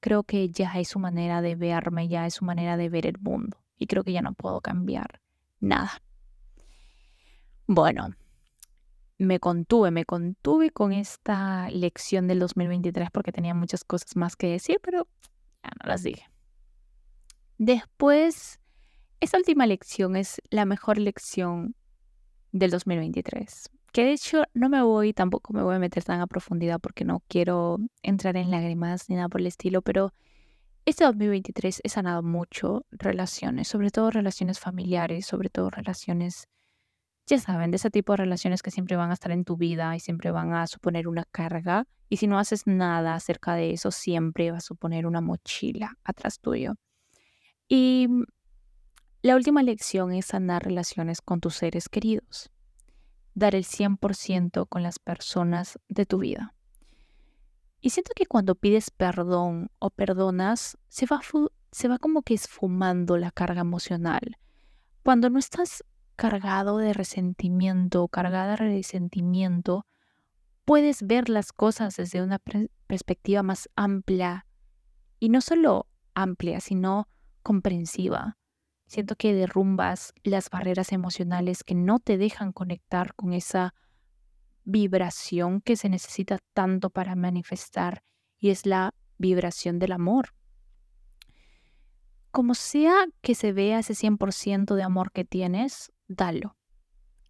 creo 0.00 0.24
que 0.24 0.50
ya 0.50 0.72
es 0.80 0.88
su 0.88 0.98
manera 0.98 1.40
de 1.40 1.54
verme, 1.54 2.08
ya 2.08 2.26
es 2.26 2.34
su 2.34 2.44
manera 2.44 2.76
de 2.76 2.88
ver 2.88 3.06
el 3.06 3.18
mundo. 3.18 3.58
Y 3.78 3.86
creo 3.86 4.02
que 4.04 4.12
ya 4.12 4.22
no 4.22 4.34
puedo 4.34 4.60
cambiar 4.60 5.20
nada. 5.60 6.02
Bueno, 7.66 8.14
me 9.18 9.38
contuve, 9.38 9.90
me 9.90 10.04
contuve 10.04 10.70
con 10.70 10.92
esta 10.92 11.70
lección 11.70 12.26
del 12.26 12.38
2023 12.40 13.10
porque 13.10 13.32
tenía 13.32 13.54
muchas 13.54 13.84
cosas 13.84 14.16
más 14.16 14.36
que 14.36 14.48
decir, 14.48 14.78
pero 14.82 15.06
ya 15.62 15.70
no 15.82 15.88
las 15.88 16.02
dije. 16.02 16.28
Después, 17.58 18.60
esta 19.20 19.38
última 19.38 19.66
lección 19.66 20.16
es 20.16 20.40
la 20.50 20.64
mejor 20.64 20.98
lección 20.98 21.76
del 22.52 22.70
2023. 22.70 23.70
Que 23.94 24.02
de 24.02 24.12
hecho 24.12 24.42
no 24.54 24.68
me 24.68 24.82
voy, 24.82 25.12
tampoco 25.12 25.52
me 25.52 25.62
voy 25.62 25.76
a 25.76 25.78
meter 25.78 26.02
tan 26.02 26.20
a 26.20 26.26
profundidad 26.26 26.80
porque 26.80 27.04
no 27.04 27.22
quiero 27.28 27.78
entrar 28.02 28.36
en 28.36 28.50
lágrimas 28.50 29.08
ni 29.08 29.14
nada 29.14 29.28
por 29.28 29.40
el 29.40 29.46
estilo, 29.46 29.82
pero 29.82 30.12
este 30.84 31.04
2023 31.04 31.80
he 31.84 31.88
sanado 31.88 32.24
mucho 32.24 32.86
relaciones, 32.90 33.68
sobre 33.68 33.90
todo 33.90 34.10
relaciones 34.10 34.58
familiares, 34.58 35.26
sobre 35.26 35.48
todo 35.48 35.70
relaciones, 35.70 36.48
ya 37.28 37.38
saben, 37.38 37.70
de 37.70 37.76
ese 37.76 37.88
tipo 37.88 38.14
de 38.14 38.16
relaciones 38.16 38.62
que 38.62 38.72
siempre 38.72 38.96
van 38.96 39.12
a 39.12 39.14
estar 39.14 39.30
en 39.30 39.44
tu 39.44 39.56
vida 39.56 39.94
y 39.94 40.00
siempre 40.00 40.32
van 40.32 40.54
a 40.54 40.66
suponer 40.66 41.06
una 41.06 41.24
carga. 41.30 41.86
Y 42.08 42.16
si 42.16 42.26
no 42.26 42.40
haces 42.40 42.66
nada 42.66 43.14
acerca 43.14 43.54
de 43.54 43.70
eso, 43.70 43.92
siempre 43.92 44.50
va 44.50 44.56
a 44.56 44.60
suponer 44.60 45.06
una 45.06 45.20
mochila 45.20 45.96
atrás 46.02 46.40
tuyo. 46.40 46.74
Y 47.68 48.08
la 49.22 49.36
última 49.36 49.62
lección 49.62 50.12
es 50.12 50.26
sanar 50.26 50.64
relaciones 50.64 51.22
con 51.22 51.38
tus 51.38 51.54
seres 51.54 51.88
queridos. 51.88 52.50
Dar 53.34 53.54
el 53.54 53.64
100% 53.64 54.66
con 54.68 54.82
las 54.82 54.98
personas 54.98 55.78
de 55.88 56.06
tu 56.06 56.18
vida. 56.18 56.54
Y 57.80 57.90
siento 57.90 58.12
que 58.16 58.26
cuando 58.26 58.54
pides 58.54 58.90
perdón 58.90 59.70
o 59.78 59.90
perdonas, 59.90 60.78
se 60.88 61.06
va, 61.06 61.20
se 61.70 61.88
va 61.88 61.98
como 61.98 62.22
que 62.22 62.34
esfumando 62.34 63.18
la 63.18 63.30
carga 63.30 63.60
emocional. 63.60 64.38
Cuando 65.02 65.28
no 65.28 65.38
estás 65.38 65.84
cargado 66.16 66.78
de 66.78 66.92
resentimiento 66.92 68.02
o 68.02 68.08
cargada 68.08 68.52
de 68.52 68.56
resentimiento, 68.56 69.84
puedes 70.64 71.06
ver 71.06 71.28
las 71.28 71.52
cosas 71.52 71.96
desde 71.96 72.22
una 72.22 72.40
perspectiva 72.86 73.42
más 73.42 73.68
amplia. 73.76 74.46
Y 75.20 75.28
no 75.28 75.40
solo 75.40 75.86
amplia, 76.14 76.60
sino 76.60 77.08
comprensiva. 77.42 78.38
Siento 78.94 79.16
que 79.16 79.34
derrumbas 79.34 80.14
las 80.22 80.50
barreras 80.50 80.92
emocionales 80.92 81.64
que 81.64 81.74
no 81.74 81.98
te 81.98 82.16
dejan 82.16 82.52
conectar 82.52 83.16
con 83.16 83.32
esa 83.32 83.74
vibración 84.62 85.60
que 85.62 85.74
se 85.74 85.88
necesita 85.88 86.38
tanto 86.52 86.90
para 86.90 87.16
manifestar 87.16 88.04
y 88.38 88.50
es 88.50 88.66
la 88.66 88.94
vibración 89.18 89.80
del 89.80 89.90
amor. 89.90 90.36
Como 92.30 92.54
sea 92.54 92.94
que 93.20 93.34
se 93.34 93.52
vea 93.52 93.80
ese 93.80 93.94
100% 93.94 94.76
de 94.76 94.84
amor 94.84 95.10
que 95.10 95.24
tienes, 95.24 95.90
dalo. 96.06 96.56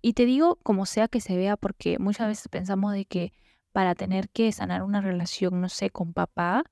Y 0.03 0.13
te 0.13 0.27
digo 0.27 0.59
como 0.63 0.85
sea 0.85 1.09
que 1.09 1.23
se 1.23 1.35
vea 1.35 1.57
porque 1.57 1.99
muchas 1.99 2.29
veces 2.29 2.49
pensamos 2.49 2.93
de 2.93 3.07
que 3.07 3.33
para 3.73 3.95
tener 3.95 4.29
que 4.29 4.53
sanar 4.53 4.83
una 4.83 5.01
relación, 5.01 5.63
no 5.63 5.71
sé, 5.71 5.89
con 5.89 6.13
papá, 6.13 6.65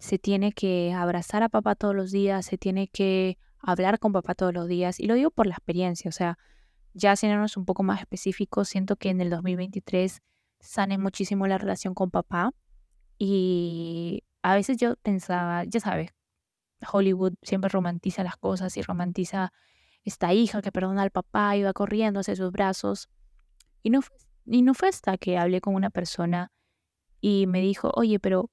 se 0.00 0.18
tiene 0.18 0.50
que 0.50 0.92
abrazar 0.92 1.44
a 1.44 1.48
papá 1.48 1.76
todos 1.76 1.94
los 1.94 2.10
días, 2.10 2.46
se 2.46 2.58
tiene 2.58 2.88
que 2.88 3.38
hablar 3.60 3.98
con 3.98 4.12
papá 4.12 4.34
todos 4.34 4.54
los 4.54 4.68
días. 4.68 5.00
Y 5.00 5.06
lo 5.06 5.14
digo 5.14 5.30
por 5.30 5.46
la 5.46 5.54
experiencia, 5.54 6.08
o 6.08 6.12
sea, 6.12 6.38
ya 6.92 7.14
siéndonos 7.16 7.56
un 7.56 7.64
poco 7.64 7.82
más 7.82 8.00
específicos, 8.00 8.68
siento 8.68 8.96
que 8.96 9.10
en 9.10 9.20
el 9.20 9.30
2023 9.30 10.22
sane 10.60 10.98
muchísimo 10.98 11.46
la 11.46 11.58
relación 11.58 11.94
con 11.94 12.10
papá. 12.10 12.52
Y 13.18 14.24
a 14.42 14.54
veces 14.54 14.78
yo 14.78 14.96
pensaba, 14.96 15.64
ya 15.64 15.80
sabes, 15.80 16.10
Hollywood 16.90 17.34
siempre 17.42 17.68
romantiza 17.68 18.24
las 18.24 18.36
cosas 18.36 18.76
y 18.76 18.82
romantiza 18.82 19.52
esta 20.04 20.32
hija 20.32 20.62
que 20.62 20.72
perdona 20.72 21.02
al 21.02 21.10
papá 21.10 21.52
va 21.62 21.72
corriendo 21.72 22.20
hacia 22.20 22.36
sus 22.36 22.50
brazos. 22.50 23.08
Y 23.82 23.90
no, 23.90 24.00
y 24.46 24.62
no 24.62 24.74
fue 24.74 24.88
hasta 24.88 25.18
que 25.18 25.38
hablé 25.38 25.60
con 25.60 25.74
una 25.74 25.90
persona 25.90 26.52
y 27.20 27.46
me 27.46 27.60
dijo, 27.60 27.92
oye, 27.94 28.18
pero 28.18 28.50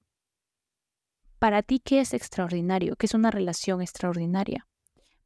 para 1.39 1.61
ti, 1.63 1.79
¿qué 1.79 2.01
es 2.01 2.13
extraordinario? 2.13 2.95
¿Qué 2.95 3.05
es 3.05 3.13
una 3.13 3.31
relación 3.31 3.81
extraordinaria? 3.81 4.67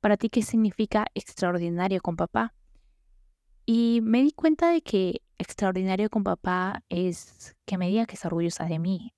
Para 0.01 0.17
ti, 0.17 0.29
¿qué 0.29 0.41
significa 0.41 1.05
extraordinario 1.13 2.01
con 2.01 2.15
papá? 2.15 2.55
Y 3.67 3.99
me 4.01 4.23
di 4.23 4.31
cuenta 4.31 4.71
de 4.71 4.81
que 4.81 5.21
extraordinario 5.37 6.09
con 6.09 6.23
papá 6.23 6.83
es 6.89 7.55
que 7.65 7.77
me 7.77 7.87
diga 7.87 8.07
que 8.07 8.15
es 8.15 8.25
orgullosa 8.25 8.65
de 8.65 8.79
mí, 8.79 9.13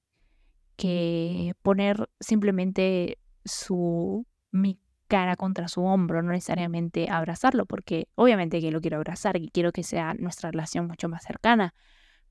que 0.76 1.54
poner 1.62 2.10
simplemente 2.20 3.18
su 3.46 4.28
mi 4.52 4.78
cara 5.08 5.38
contra 5.38 5.70
su 5.70 5.84
hombro, 5.84 6.22
no 6.22 6.32
necesariamente 6.32 7.10
abrazarlo, 7.10 7.66
porque 7.66 8.10
obviamente 8.16 8.60
que 8.60 8.72
lo 8.72 8.82
quiero 8.82 8.98
abrazar 8.98 9.38
y 9.38 9.50
quiero 9.50 9.72
que 9.72 9.84
sea 9.84 10.14
nuestra 10.16 10.52
relación 10.52 10.88
mucho 10.88 11.08
más 11.08 11.24
cercana, 11.24 11.74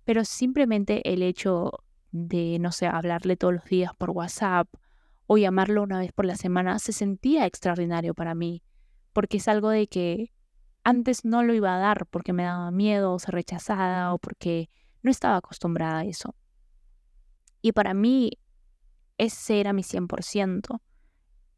pero 0.05 0.25
simplemente 0.27 1.11
el 1.11 1.23
hecho 1.23 1.85
de, 2.11 2.59
no 2.61 2.71
sé, 2.71 2.87
hablarle 2.87 3.39
todos 3.39 3.55
los 3.55 3.65
días 3.65 3.93
por 3.97 4.11
WhatsApp 4.11 4.69
o 5.33 5.39
llamarlo 5.39 5.83
una 5.83 5.99
vez 5.99 6.13
por 6.13 6.27
la 6.27 6.37
semana 6.37 6.79
se 6.79 6.93
sentía 6.93 7.47
extraordinario 7.47 8.13
para 8.13 8.35
mí, 8.35 8.63
porque 9.15 9.39
es 9.39 9.49
algo 9.49 9.71
de 9.71 9.87
que 9.87 10.31
antes 10.85 11.25
no 11.25 11.43
lo 11.43 11.55
iba 11.55 11.75
a 11.75 11.79
dar 11.79 12.05
porque 12.05 12.35
me 12.35 12.43
daba 12.43 12.71
miedo 12.71 13.15
o 13.15 13.19
ser 13.19 13.37
rechazada 13.37 14.13
o 14.13 14.19
porque 14.19 14.69
no 15.01 15.11
estaba 15.11 15.39
acostumbrada 15.39 16.01
a 16.01 16.05
eso. 16.05 16.37
Y 17.63 17.73
para 17.73 17.95
mí 17.95 18.33
ese 19.17 19.59
era 19.59 19.73
mi 19.73 19.83
100%. 19.83 20.83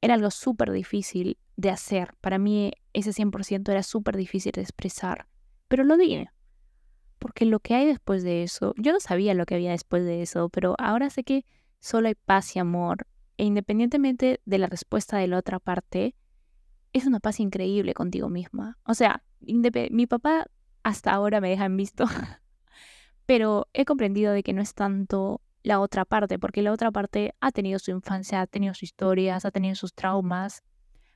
Era 0.00 0.14
algo 0.14 0.30
súper 0.30 0.70
difícil 0.70 1.36
de 1.56 1.70
hacer. 1.70 2.14
Para 2.20 2.38
mí 2.38 2.70
ese 2.92 3.10
100% 3.10 3.72
era 3.72 3.82
súper 3.82 4.16
difícil 4.16 4.52
de 4.52 4.60
expresar. 4.60 5.26
Pero 5.66 5.82
lo 5.82 5.96
dije. 5.96 6.30
Porque 7.18 7.44
lo 7.44 7.58
que 7.58 7.74
hay 7.74 7.86
después 7.86 8.22
de 8.22 8.44
eso, 8.44 8.72
yo 8.76 8.92
no 8.92 9.00
sabía 9.00 9.34
lo 9.34 9.46
que 9.46 9.56
había 9.56 9.72
después 9.72 10.04
de 10.04 10.22
eso, 10.22 10.48
pero 10.48 10.76
ahora 10.78 11.10
sé 11.10 11.24
que 11.24 11.44
solo 11.80 12.06
hay 12.06 12.14
paz 12.14 12.54
y 12.54 12.60
amor. 12.60 13.08
E 13.36 13.44
independientemente 13.44 14.40
de 14.44 14.58
la 14.58 14.66
respuesta 14.66 15.18
de 15.18 15.26
la 15.26 15.38
otra 15.38 15.58
parte, 15.58 16.14
es 16.92 17.06
una 17.06 17.20
paz 17.20 17.40
increíble 17.40 17.94
contigo 17.94 18.28
misma. 18.28 18.78
O 18.84 18.94
sea, 18.94 19.22
mi 19.40 20.06
papá 20.06 20.46
hasta 20.82 21.12
ahora 21.12 21.40
me 21.40 21.50
deja 21.50 21.64
en 21.64 21.76
visto, 21.76 22.04
pero 23.26 23.68
he 23.72 23.84
comprendido 23.84 24.32
de 24.32 24.42
que 24.42 24.52
no 24.52 24.62
es 24.62 24.74
tanto 24.74 25.40
la 25.62 25.80
otra 25.80 26.04
parte, 26.04 26.38
porque 26.38 26.62
la 26.62 26.72
otra 26.72 26.92
parte 26.92 27.34
ha 27.40 27.50
tenido 27.50 27.78
su 27.78 27.90
infancia, 27.90 28.40
ha 28.40 28.46
tenido 28.46 28.74
sus 28.74 28.84
historias, 28.84 29.44
ha 29.44 29.50
tenido 29.50 29.74
sus 29.74 29.94
traumas, 29.94 30.62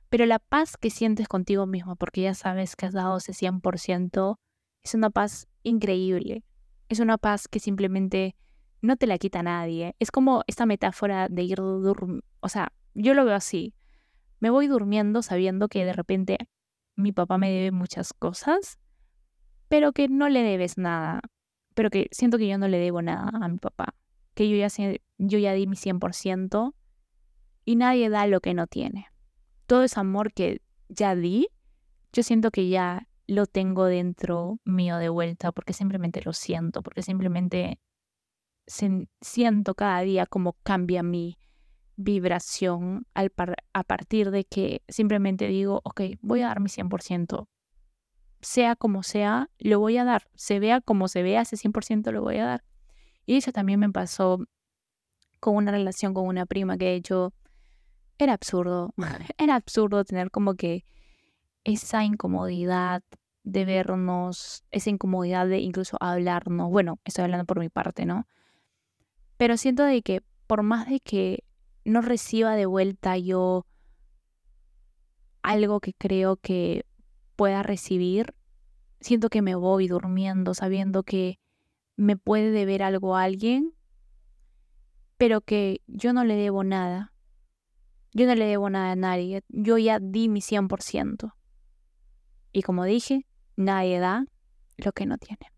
pero 0.09 0.25
la 0.25 0.39
paz 0.39 0.75
que 0.75 0.89
sientes 0.89 1.27
contigo 1.27 1.67
misma, 1.67 1.95
porque 1.95 2.21
ya 2.21 2.33
sabes 2.33 2.75
que 2.75 2.87
has 2.87 2.93
dado 2.93 3.17
ese 3.17 3.33
100%, 3.33 4.39
es 4.83 4.93
una 4.95 5.11
paz 5.11 5.47
increíble. 5.63 6.43
Es 6.89 6.99
una 6.99 7.19
paz 7.19 7.47
que 7.47 7.59
simplemente 7.59 8.35
no 8.81 8.95
te 8.97 9.07
la 9.07 9.17
quita 9.17 9.43
nadie. 9.43 9.95
Es 9.99 10.11
como 10.11 10.43
esta 10.47 10.65
metáfora 10.65 11.27
de 11.29 11.43
ir 11.43 11.57
durmiendo, 11.57 12.25
o 12.39 12.49
sea, 12.49 12.71
yo 12.93 13.13
lo 13.13 13.25
veo 13.25 13.35
así 13.35 13.73
me 14.39 14.49
voy 14.49 14.67
durmiendo 14.67 15.21
sabiendo 15.21 15.67
que 15.67 15.85
de 15.85 15.93
repente 15.93 16.37
mi 16.95 17.11
papá 17.11 17.37
me 17.37 17.51
debe 17.51 17.71
muchas 17.71 18.13
cosas, 18.13 18.79
pero 19.67 19.91
que 19.93 20.07
no 20.07 20.29
le 20.29 20.41
debes 20.41 20.77
nada, 20.77 21.21
pero 21.73 21.89
que 21.89 22.07
siento 22.11 22.37
que 22.37 22.47
yo 22.47 22.57
no 22.57 22.67
le 22.67 22.77
debo 22.79 23.01
nada 23.01 23.31
a 23.33 23.47
mi 23.47 23.57
papá, 23.57 23.95
que 24.33 24.49
yo 24.49 24.57
ya, 24.57 24.67
yo 25.17 25.39
ya 25.39 25.53
di 25.53 25.67
mi 25.67 25.75
100% 25.75 26.73
y 27.65 27.75
nadie 27.75 28.09
da 28.09 28.27
lo 28.27 28.41
que 28.41 28.53
no 28.53 28.67
tiene. 28.67 29.07
Todo 29.65 29.83
ese 29.83 29.99
amor 29.99 30.33
que 30.33 30.61
ya 30.87 31.15
di, 31.15 31.47
yo 32.11 32.23
siento 32.23 32.51
que 32.51 32.69
ya 32.69 33.07
lo 33.27 33.45
tengo 33.45 33.85
dentro 33.85 34.59
mío 34.65 34.97
de 34.97 35.09
vuelta 35.09 35.51
porque 35.51 35.73
simplemente 35.73 36.21
lo 36.23 36.33
siento, 36.33 36.81
porque 36.81 37.03
simplemente 37.03 37.79
siento 38.69 39.75
cada 39.75 40.01
día 40.01 40.25
cómo 40.25 40.55
cambia 40.63 41.03
mi, 41.03 41.37
vibración 42.01 43.05
al 43.13 43.33
a 43.73 43.83
partir 43.83 44.31
de 44.31 44.45
que 44.45 44.83
simplemente 44.87 45.47
digo, 45.47 45.81
ok, 45.83 46.01
voy 46.21 46.41
a 46.41 46.47
dar 46.47 46.61
mi 46.61 46.69
100%. 46.69 47.49
Sea 48.39 48.77
como 48.77 49.03
sea, 49.03 49.49
lo 49.59 49.79
voy 49.79 49.97
a 49.97 50.05
dar. 50.05 50.29
Se 50.33 50.59
vea 50.59 50.79
como 50.79 51.09
se 51.09 51.23
vea, 51.23 51.41
ese 51.41 51.57
100% 51.57 52.13
lo 52.13 52.21
voy 52.21 52.37
a 52.37 52.45
dar. 52.45 52.63
Y 53.25 53.35
eso 53.35 53.51
también 53.51 53.81
me 53.81 53.89
pasó 53.91 54.39
con 55.41 55.57
una 55.57 55.71
relación 55.71 56.13
con 56.13 56.25
una 56.25 56.45
prima 56.45 56.77
que 56.77 56.85
de 56.85 56.95
hecho 56.95 57.33
era 58.17 58.33
absurdo. 58.33 58.93
Era 59.37 59.55
absurdo 59.55 60.05
tener 60.05 60.31
como 60.31 60.55
que 60.55 60.85
esa 61.65 62.05
incomodidad 62.05 63.03
de 63.43 63.65
vernos, 63.65 64.63
esa 64.71 64.89
incomodidad 64.89 65.47
de 65.47 65.59
incluso 65.59 65.97
hablarnos. 65.99 66.69
Bueno, 66.69 66.99
estoy 67.03 67.25
hablando 67.25 67.45
por 67.45 67.59
mi 67.59 67.69
parte, 67.69 68.05
¿no? 68.05 68.25
Pero 69.39 69.55
siento 69.55 69.83
de 69.85 70.01
que 70.01 70.21
por 70.47 70.63
más 70.63 70.89
de 70.89 70.99
que 70.99 71.45
no 71.85 72.01
reciba 72.01 72.57
de 72.57 72.65
vuelta 72.65 73.17
yo 73.17 73.65
algo 75.41 75.79
que 75.79 75.93
creo 75.93 76.35
que 76.35 76.85
pueda 77.37 77.63
recibir, 77.63 78.35
siento 78.99 79.29
que 79.29 79.41
me 79.41 79.55
voy 79.55 79.87
durmiendo 79.87 80.53
sabiendo 80.53 81.03
que 81.03 81.39
me 81.95 82.17
puede 82.17 82.51
deber 82.51 82.83
algo 82.83 83.15
a 83.15 83.23
alguien, 83.23 83.73
pero 85.17 85.39
que 85.39 85.79
yo 85.87 86.11
no 86.11 86.25
le 86.25 86.35
debo 86.35 86.65
nada. 86.65 87.13
Yo 88.11 88.27
no 88.27 88.35
le 88.35 88.43
debo 88.43 88.69
nada 88.69 88.91
a 88.91 88.97
nadie. 88.97 89.45
Yo 89.47 89.77
ya 89.77 89.99
di 89.99 90.27
mi 90.27 90.41
100%. 90.41 91.33
Y 92.51 92.61
como 92.63 92.83
dije, 92.83 93.25
nadie 93.55 93.99
da 93.99 94.25
lo 94.75 94.91
que 94.91 95.05
no 95.05 95.17
tiene. 95.17 95.49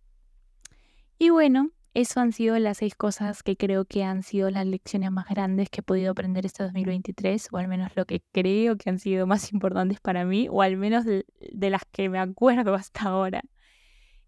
Y 1.17 1.31
bueno, 1.31 1.71
eso 1.93 2.21
han 2.21 2.31
sido 2.31 2.57
las 2.57 2.77
seis 2.77 2.95
cosas 2.95 3.43
que 3.43 3.57
creo 3.57 3.85
que 3.85 4.03
han 4.03 4.23
sido 4.23 4.49
las 4.49 4.65
lecciones 4.65 5.11
más 5.11 5.27
grandes 5.27 5.69
que 5.69 5.81
he 5.81 5.83
podido 5.83 6.11
aprender 6.11 6.45
este 6.45 6.63
2023, 6.63 7.49
o 7.51 7.57
al 7.57 7.67
menos 7.67 7.91
lo 7.95 8.05
que 8.05 8.23
creo 8.31 8.77
que 8.77 8.89
han 8.89 8.99
sido 8.99 9.27
más 9.27 9.51
importantes 9.51 9.99
para 9.99 10.23
mí, 10.23 10.47
o 10.49 10.61
al 10.61 10.77
menos 10.77 11.03
de, 11.03 11.25
las 11.69 11.81
que 11.91 12.07
me 12.07 12.19
acuerdo 12.19 12.73
hasta 12.75 13.03
ahora. 13.03 13.41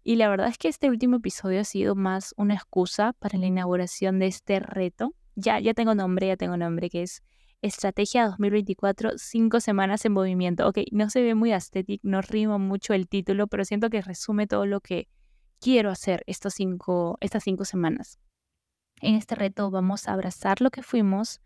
Y 0.02 0.16
la 0.16 0.28
verdad 0.28 0.48
es 0.48 0.58
que 0.58 0.68
este 0.68 0.90
último 0.90 1.16
episodio 1.16 1.60
ha 1.60 1.64
sido 1.64 1.94
más 1.94 2.34
una 2.36 2.54
excusa 2.54 3.14
para 3.14 3.38
la 3.38 3.46
inauguración 3.46 4.18
de 4.18 4.26
este 4.26 4.60
reto. 4.60 5.14
Ya, 5.34 5.58
ya 5.58 5.72
tengo 5.72 5.94
nombre, 5.94 6.26
ya 6.26 6.36
tengo 6.36 6.58
nombre, 6.58 6.90
que 6.90 7.02
es 7.02 7.22
Estrategia 7.62 8.26
2024, 8.26 9.12
cinco 9.16 9.60
semanas 9.60 10.04
en 10.04 10.12
movimiento. 10.12 10.68
Ok, 10.68 10.80
no 10.92 11.08
se 11.08 11.22
ve 11.22 11.34
muy 11.34 11.54
estético, 11.54 12.06
no 12.06 12.20
rima 12.20 12.58
mucho 12.58 12.92
el 12.92 13.08
título, 13.08 13.46
pero 13.46 13.64
siento 13.64 13.88
que 13.88 14.02
resume 14.02 14.46
todo 14.46 14.66
lo 14.66 14.82
que 14.82 15.08
quiero 15.64 15.90
hacer 15.90 16.22
estas 16.26 16.52
cinco, 16.52 17.16
estas 17.22 17.42
cinco 17.42 17.64
semanas. 17.64 18.18
En 19.00 19.14
este 19.14 19.34
reto 19.34 19.70
vamos 19.70 20.06
a 20.06 20.12
abrazar 20.12 20.60
lo 20.60 20.70
que 20.70 20.82
fuimos 20.82 21.40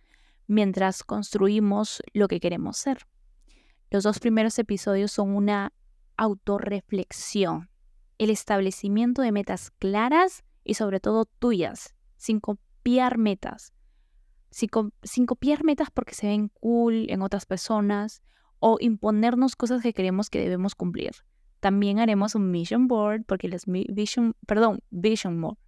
mientras 0.48 1.04
construimos 1.04 2.02
lo 2.14 2.26
que 2.26 2.40
queremos 2.40 2.78
ser. 2.78 3.07
Los 3.90 4.02
dos 4.02 4.18
primeros 4.18 4.59
episodios 4.59 5.12
son 5.12 5.37
una 5.37 5.72
autorreflexión, 6.16 7.70
el 8.18 8.31
establecimiento 8.31 9.22
de 9.22 9.31
metas 9.31 9.70
claras 9.78 10.42
y 10.64 10.74
sobre 10.74 10.98
todo 10.98 11.24
tuyas, 11.24 11.94
sin 12.16 12.40
copiar 12.40 13.18
metas. 13.18 13.72
Sin, 14.50 14.68
sin, 15.04 15.26
copiar 15.26 15.62
metas 15.62 15.92
porque 15.92 16.16
se 16.16 16.26
ven 16.26 16.48
cool 16.61 17.07
en 17.09 17.22
otras 17.22 17.46
personas 17.46 18.20
o 18.59 18.78
imponernos 18.81 19.54
cosas 19.54 19.81
que 19.81 19.94
creemos 19.94 20.28
que 20.28 20.40
debemos 20.40 20.74
cumplir. 20.74 21.12
También 21.61 21.99
haremos 21.99 22.35
un 22.35 22.51
mission 22.51 22.87
board 22.87 23.25
porque 23.27 23.49
las 23.49 23.64
vision, 23.66 24.35
perdón, 24.47 24.81
vision 24.90 25.40
board. 25.40 25.59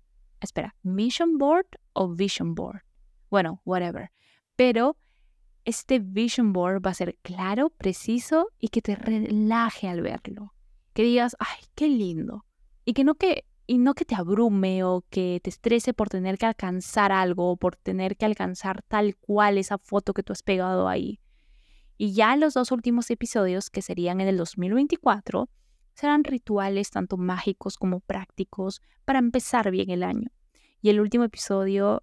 Espera, 0.40 0.74
mission 0.82 1.38
board 1.38 1.66
o 1.92 2.08
vision 2.08 2.54
board. 2.54 2.82
Bueno, 3.30 3.60
whatever. 3.64 4.10
Pero 4.56 4.96
este 5.64 5.98
vision 5.98 6.52
board 6.52 6.82
va 6.84 6.90
a 6.90 6.94
ser 6.94 7.16
claro, 7.22 7.70
preciso 7.70 8.48
y 8.58 8.68
que 8.68 8.82
te 8.82 8.96
relaje 8.96 9.88
al 9.88 10.00
verlo. 10.02 10.54
Que 10.92 11.02
digas, 11.02 11.36
ay, 11.38 11.64
qué 11.74 11.88
lindo. 11.88 12.44
Y 12.84 12.94
que 12.94 13.04
no 13.04 13.14
que 13.14 13.44
y 13.66 13.78
no 13.78 13.94
que 13.94 14.04
te 14.04 14.16
abrume 14.16 14.82
o 14.82 15.04
que 15.10 15.38
te 15.44 15.48
estrese 15.48 15.94
por 15.94 16.08
tener 16.08 16.38
que 16.38 16.46
alcanzar 16.46 17.12
algo 17.12 17.52
o 17.52 17.56
por 17.56 17.76
tener 17.76 18.16
que 18.16 18.24
alcanzar 18.24 18.82
tal 18.82 19.16
cual 19.16 19.58
esa 19.58 19.78
foto 19.78 20.12
que 20.12 20.24
tú 20.24 20.32
has 20.32 20.42
pegado 20.42 20.88
ahí. 20.88 21.20
Y 21.96 22.12
ya 22.12 22.34
los 22.34 22.54
dos 22.54 22.72
últimos 22.72 23.08
episodios, 23.12 23.70
que 23.70 23.80
serían 23.80 24.20
en 24.20 24.26
el 24.26 24.38
2024, 24.38 25.48
serán 26.00 26.24
rituales 26.24 26.90
tanto 26.90 27.18
mágicos 27.18 27.76
como 27.76 28.00
prácticos 28.00 28.80
para 29.04 29.18
empezar 29.18 29.70
bien 29.70 29.90
el 29.90 30.02
año. 30.02 30.30
Y 30.80 30.88
el 30.88 30.98
último 30.98 31.24
episodio 31.24 32.02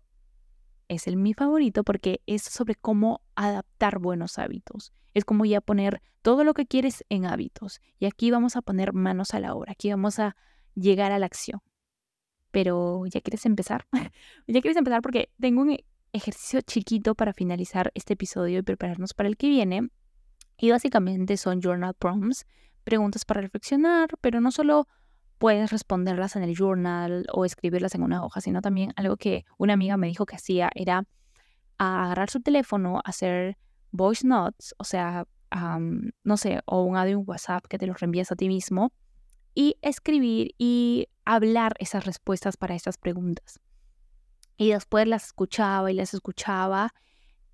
es 0.88 1.07
el 1.07 1.17
mi 1.17 1.33
favorito 1.33 1.83
porque 1.83 2.21
es 2.27 2.43
sobre 2.43 2.75
cómo 2.75 3.21
adaptar 3.36 3.97
buenos 3.97 4.38
hábitos. 4.38 4.93
Es 5.15 5.25
como 5.25 5.45
ya 5.45 5.62
poner 5.62 6.03
todo 6.21 6.43
lo 6.43 6.53
que 6.53 6.67
quieres 6.67 7.03
en 7.10 7.25
hábitos. 7.25 7.81
Y 7.97 8.05
aquí 8.05 8.29
vamos 8.29 8.55
a 8.55 8.62
poner 8.62 8.93
manos 8.93 9.33
a 9.33 9.39
la 9.39 9.55
obra. 9.55 9.71
Aquí 9.71 9.89
vamos 9.89 10.19
a 10.19 10.36
llegar 10.75 11.12
a 11.12 11.17
la 11.17 11.25
acción. 11.25 11.62
Pero 12.51 13.03
ya 13.07 13.21
quieres 13.21 13.47
empezar. 13.47 13.88
ya 14.47 14.62
quieres 14.62 14.77
empezar 14.77 15.01
porque 15.01 15.31
tengo 15.39 15.62
un 15.62 15.75
ejercicio 16.13 16.62
chiquito 16.62 17.15
para 17.15 17.33
finalizar 17.33 17.91
este 17.95 18.13
episodio 18.13 18.60
y 18.60 18.62
prepararnos 18.62 19.15
para 19.15 19.27
el 19.27 19.38
que 19.38 19.49
viene. 19.49 19.89
Y 20.60 20.69
básicamente 20.69 21.36
son 21.36 21.62
journal 21.62 21.95
prompts 21.95 22.45
preguntas 22.88 23.26
para 23.26 23.41
reflexionar, 23.41 24.08
pero 24.21 24.39
no 24.39 24.50
solo 24.50 24.88
puedes 25.39 25.71
responderlas 25.71 26.38
en 26.38 26.43
el 26.43 26.56
journal 26.56 27.26
o 27.34 27.43
escribirlas 27.43 27.93
en 27.95 28.02
una 28.02 28.23
hoja, 28.23 28.39
sino 28.39 28.62
también 28.62 28.93
algo 28.95 29.17
que 29.17 29.43
una 29.58 29.73
amiga 29.73 29.97
me 29.97 30.08
dijo 30.08 30.26
que 30.26 30.38
hacía 30.38 30.69
era 30.73 31.04
agarrar 31.78 32.30
su 32.30 32.39
teléfono, 32.39 33.02
hacer 33.04 33.58
voice 33.91 34.26
notes, 34.26 34.73
o 34.78 34.86
sea, 34.86 35.26
no 36.23 36.38
sé, 36.38 36.62
o 36.65 36.84
un 36.84 36.95
audio 36.95 37.19
en 37.19 37.26
WhatsApp 37.28 37.65
que 37.67 37.78
te 37.78 37.88
lo 37.88 37.93
reenvías 37.93 38.32
a 38.32 38.38
ti 38.38 38.47
mismo 38.47 38.93
y 39.54 39.76
escribir 39.82 40.56
y 40.58 41.10
hablar 41.26 41.73
esas 41.80 42.06
respuestas 42.06 42.56
para 42.56 42.73
estas 42.73 42.97
preguntas. 42.97 43.60
Y 44.56 44.69
después 44.69 45.06
las 45.10 45.26
escuchaba 45.26 45.91
y 45.91 45.93
las 45.93 46.13
escuchaba 46.13 46.93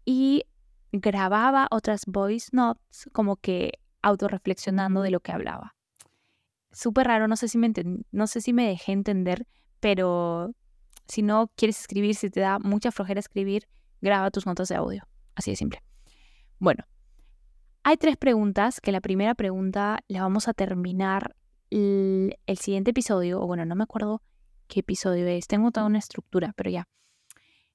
y 0.05 0.43
grababa 0.91 1.67
otras 1.71 2.05
voice 2.05 2.49
notes 2.51 3.09
como 3.13 3.37
que 3.37 3.79
autorreflexionando 4.03 5.01
de 5.01 5.09
lo 5.09 5.19
que 5.19 5.31
hablaba. 5.31 5.75
Súper 6.71 7.07
raro, 7.07 7.27
no 7.27 7.35
sé, 7.35 7.47
si 7.47 7.57
me 7.57 7.71
no 8.11 8.27
sé 8.27 8.41
si 8.41 8.53
me 8.53 8.67
dejé 8.67 8.91
entender, 8.91 9.47
pero 9.79 10.53
si 11.07 11.21
no 11.21 11.51
quieres 11.55 11.79
escribir, 11.79 12.15
si 12.15 12.29
te 12.29 12.39
da 12.39 12.59
mucha 12.59 12.91
flojera 12.91 13.19
escribir, 13.19 13.67
graba 14.01 14.31
tus 14.31 14.45
notas 14.45 14.69
de 14.69 14.75
audio. 14.75 15.03
Así 15.35 15.51
de 15.51 15.57
simple. 15.57 15.81
Bueno, 16.59 16.83
hay 17.83 17.97
tres 17.97 18.17
preguntas, 18.17 18.79
que 18.79 18.91
la 18.91 19.01
primera 19.01 19.35
pregunta 19.35 19.99
la 20.07 20.21
vamos 20.21 20.47
a 20.47 20.53
terminar 20.53 21.35
el, 21.69 22.37
el 22.45 22.57
siguiente 22.57 22.91
episodio, 22.91 23.41
o 23.41 23.47
bueno, 23.47 23.65
no 23.65 23.75
me 23.75 23.83
acuerdo 23.83 24.21
qué 24.67 24.81
episodio 24.81 25.27
es, 25.27 25.47
tengo 25.47 25.71
toda 25.71 25.85
una 25.85 25.99
estructura, 25.99 26.53
pero 26.55 26.69
ya. 26.69 26.87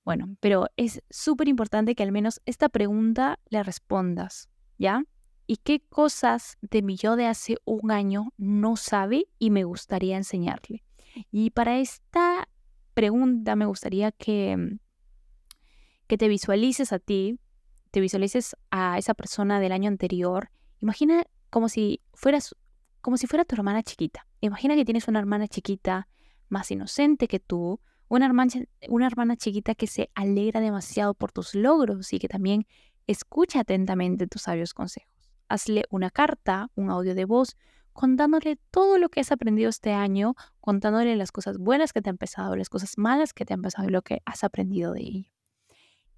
Bueno, 0.05 0.37
pero 0.41 0.69
es 0.77 1.03
súper 1.11 1.49
importante 1.49 1.95
que 1.95 2.03
al 2.03 2.13
menos 2.13 2.41
esta 2.47 2.71
pregunta 2.71 3.39
la 3.51 3.63
respondas, 3.63 4.49
¿ya? 4.79 5.03
Y 5.49 5.57
qué 5.57 5.81
cosas 5.81 6.59
de 6.61 6.83
mi 6.83 6.97
yo 6.97 7.17
de 7.17 7.27
hace 7.27 7.57
un 7.65 7.91
año 7.91 8.35
no 8.37 8.77
sabe 8.77 9.29
y 9.39 9.51
me 9.51 9.65
gustaría 9.65 10.19
enseñarle. 10.19 10.85
Y 11.33 11.51
para 11.51 11.79
esta 11.79 12.47
pregunta 12.93 13.57
me 13.57 13.65
gustaría 13.65 14.13
que, 14.13 14.57
mm, 14.59 14.79
que 16.07 16.19
te 16.19 16.29
visualices 16.29 16.93
a 16.93 16.99
ti, 16.99 17.41
te 17.91 18.01
visualices 18.01 18.57
a 18.71 18.99
esa 18.99 19.15
persona 19.15 19.59
del 19.59 19.73
año 19.73 19.89
anterior. 19.89 20.51
Imagina 20.81 21.25
como 21.49 21.71
si 21.71 22.03
fueras 22.13 22.55
como 23.01 23.17
si 23.17 23.27
fuera 23.27 23.47
tu 23.47 23.55
hermana 23.55 23.83
chiquita. 23.83 24.27
Imagina 24.41 24.75
que 24.75 24.85
tienes 24.85 25.09
una 25.09 25.19
hermana 25.19 25.49
chiquita 25.49 26.09
más 26.51 26.71
inocente 26.71 27.27
que 27.27 27.41
tú, 27.41 27.81
una 28.09 28.27
hermana, 28.27 28.53
una 28.91 29.07
hermana 29.07 29.37
chiquita 29.37 29.75
que 29.75 29.87
se 29.87 30.11
alegra 30.15 30.61
demasiado 30.61 31.15
por 31.15 31.33
tus 31.33 31.55
logros 31.55 32.13
y 32.13 32.19
que 32.19 32.29
también 32.29 32.67
escucha 33.07 33.61
atentamente 33.61 34.27
tus 34.27 34.43
sabios 34.43 34.75
consejos 34.75 35.18
hazle 35.49 35.85
una 35.91 36.11
carta, 36.11 36.71
un 36.75 36.91
audio 36.91 37.15
de 37.15 37.25
voz, 37.25 37.57
contándole 37.93 38.59
todo 38.71 38.99
lo 38.99 39.09
que 39.09 39.21
has 39.21 39.33
aprendido 39.33 39.69
este 39.69 39.93
año, 39.93 40.37
contándole 40.61 41.17
las 41.17 41.33
cosas 41.33 41.59
buenas 41.59 41.93
que 41.93 42.01
te 42.01 42.11
han 42.11 42.19
pasado, 42.19 42.55
las 42.55 42.69
cosas 42.69 42.97
malas 42.97 43.33
que 43.33 43.45
te 43.45 43.55
han 43.55 43.63
pasado 43.63 43.89
y 43.89 43.91
lo 43.91 44.03
que 44.03 44.23
has 44.25 44.45
aprendido 44.45 44.93
de 44.93 45.01
ello. 45.01 45.33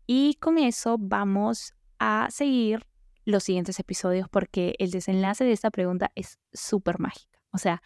Y 0.06 0.34
con 0.34 0.58
eso 0.58 0.96
vamos 0.98 1.74
a 1.98 2.28
seguir 2.30 2.86
los 3.24 3.44
siguientes 3.44 3.78
episodios 3.78 4.28
porque 4.28 4.74
el 4.78 4.90
desenlace 4.90 5.44
de 5.44 5.52
esta 5.52 5.70
pregunta 5.70 6.10
es 6.14 6.38
súper 6.52 6.98
mágica. 6.98 7.42
O 7.50 7.58
sea, 7.58 7.82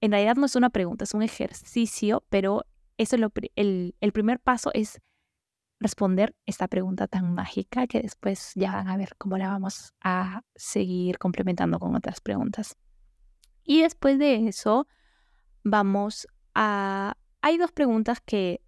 en 0.00 0.10
realidad 0.10 0.36
no 0.36 0.46
es 0.46 0.56
una 0.56 0.70
pregunta, 0.70 1.04
es 1.04 1.14
un 1.14 1.22
ejercicio, 1.22 2.24
pero 2.28 2.64
eso 2.96 3.16
es 3.16 3.22
el, 3.54 3.94
el 4.00 4.12
primer 4.12 4.40
paso 4.40 4.70
es 4.74 5.00
responder 5.82 6.34
esta 6.46 6.68
pregunta 6.68 7.08
tan 7.08 7.34
mágica 7.34 7.86
que 7.86 8.00
después 8.00 8.52
ya 8.54 8.72
van 8.72 8.88
a 8.88 8.96
ver 8.96 9.16
cómo 9.18 9.36
la 9.38 9.48
vamos 9.48 9.94
a 10.00 10.42
seguir 10.54 11.18
complementando 11.18 11.78
con 11.78 11.94
otras 11.94 12.20
preguntas. 12.20 12.76
Y 13.64 13.82
después 13.82 14.18
de 14.18 14.48
eso, 14.48 14.86
vamos 15.62 16.26
a... 16.54 17.16
Hay 17.40 17.58
dos 17.58 17.72
preguntas 17.72 18.20
que 18.20 18.62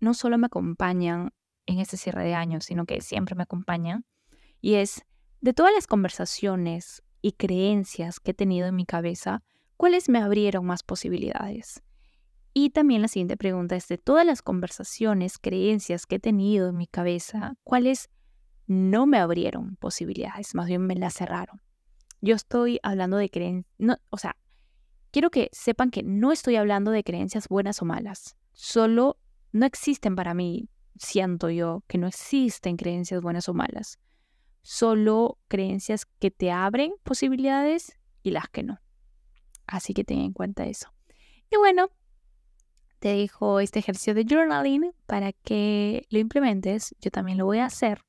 no 0.00 0.14
solo 0.14 0.38
me 0.38 0.46
acompañan 0.46 1.32
en 1.66 1.78
este 1.78 1.96
cierre 1.96 2.24
de 2.24 2.34
año, 2.34 2.60
sino 2.60 2.84
que 2.84 3.00
siempre 3.00 3.34
me 3.34 3.42
acompañan. 3.42 4.04
Y 4.60 4.74
es, 4.74 5.04
de 5.40 5.52
todas 5.52 5.72
las 5.74 5.86
conversaciones 5.86 7.02
y 7.22 7.32
creencias 7.32 8.20
que 8.20 8.32
he 8.32 8.34
tenido 8.34 8.66
en 8.66 8.76
mi 8.76 8.86
cabeza, 8.86 9.42
¿cuáles 9.76 10.08
me 10.08 10.18
abrieron 10.18 10.66
más 10.66 10.82
posibilidades? 10.82 11.82
Y 12.56 12.70
también 12.70 13.02
la 13.02 13.08
siguiente 13.08 13.36
pregunta 13.36 13.74
es 13.74 13.88
de 13.88 13.98
todas 13.98 14.24
las 14.24 14.40
conversaciones, 14.40 15.38
creencias 15.38 16.06
que 16.06 16.16
he 16.16 16.20
tenido 16.20 16.68
en 16.68 16.76
mi 16.76 16.86
cabeza, 16.86 17.56
¿cuáles 17.64 18.08
no 18.68 19.06
me 19.06 19.18
abrieron 19.18 19.74
posibilidades? 19.76 20.54
Más 20.54 20.68
bien 20.68 20.86
me 20.86 20.94
las 20.94 21.14
cerraron. 21.14 21.60
Yo 22.20 22.36
estoy 22.36 22.78
hablando 22.84 23.16
de 23.16 23.28
creencias, 23.28 23.74
no, 23.78 23.96
o 24.08 24.18
sea, 24.18 24.36
quiero 25.10 25.30
que 25.30 25.50
sepan 25.52 25.90
que 25.90 26.04
no 26.04 26.30
estoy 26.30 26.54
hablando 26.54 26.92
de 26.92 27.02
creencias 27.02 27.48
buenas 27.48 27.82
o 27.82 27.84
malas. 27.84 28.36
Solo 28.52 29.18
no 29.50 29.66
existen 29.66 30.14
para 30.14 30.32
mí, 30.32 30.68
siento 30.96 31.50
yo, 31.50 31.82
que 31.88 31.98
no 31.98 32.06
existen 32.06 32.76
creencias 32.76 33.20
buenas 33.20 33.48
o 33.48 33.54
malas. 33.54 33.98
Solo 34.62 35.38
creencias 35.48 36.06
que 36.06 36.30
te 36.30 36.52
abren 36.52 36.94
posibilidades 37.02 37.98
y 38.22 38.30
las 38.30 38.48
que 38.48 38.62
no. 38.62 38.80
Así 39.66 39.92
que 39.92 40.04
ten 40.04 40.20
en 40.20 40.32
cuenta 40.32 40.64
eso. 40.66 40.94
Y 41.50 41.56
bueno, 41.56 41.90
te 43.04 43.14
dejo 43.14 43.60
este 43.60 43.80
ejercicio 43.80 44.14
de 44.14 44.24
journaling 44.24 44.94
para 45.04 45.34
que 45.34 46.06
lo 46.08 46.18
implementes. 46.18 46.94
Yo 47.02 47.10
también 47.10 47.36
lo 47.36 47.44
voy 47.44 47.58
a 47.58 47.66
hacer. 47.66 48.00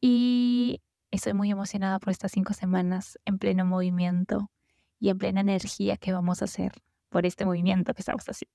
Y 0.00 0.80
estoy 1.10 1.34
muy 1.34 1.50
emocionada 1.50 1.98
por 1.98 2.10
estas 2.10 2.32
cinco 2.32 2.54
semanas 2.54 3.18
en 3.26 3.38
pleno 3.38 3.66
movimiento 3.66 4.50
y 4.98 5.10
en 5.10 5.18
plena 5.18 5.42
energía 5.42 5.98
que 5.98 6.14
vamos 6.14 6.40
a 6.40 6.46
hacer 6.46 6.72
por 7.10 7.26
este 7.26 7.44
movimiento 7.44 7.92
que 7.92 8.00
estamos 8.00 8.24
haciendo. 8.24 8.54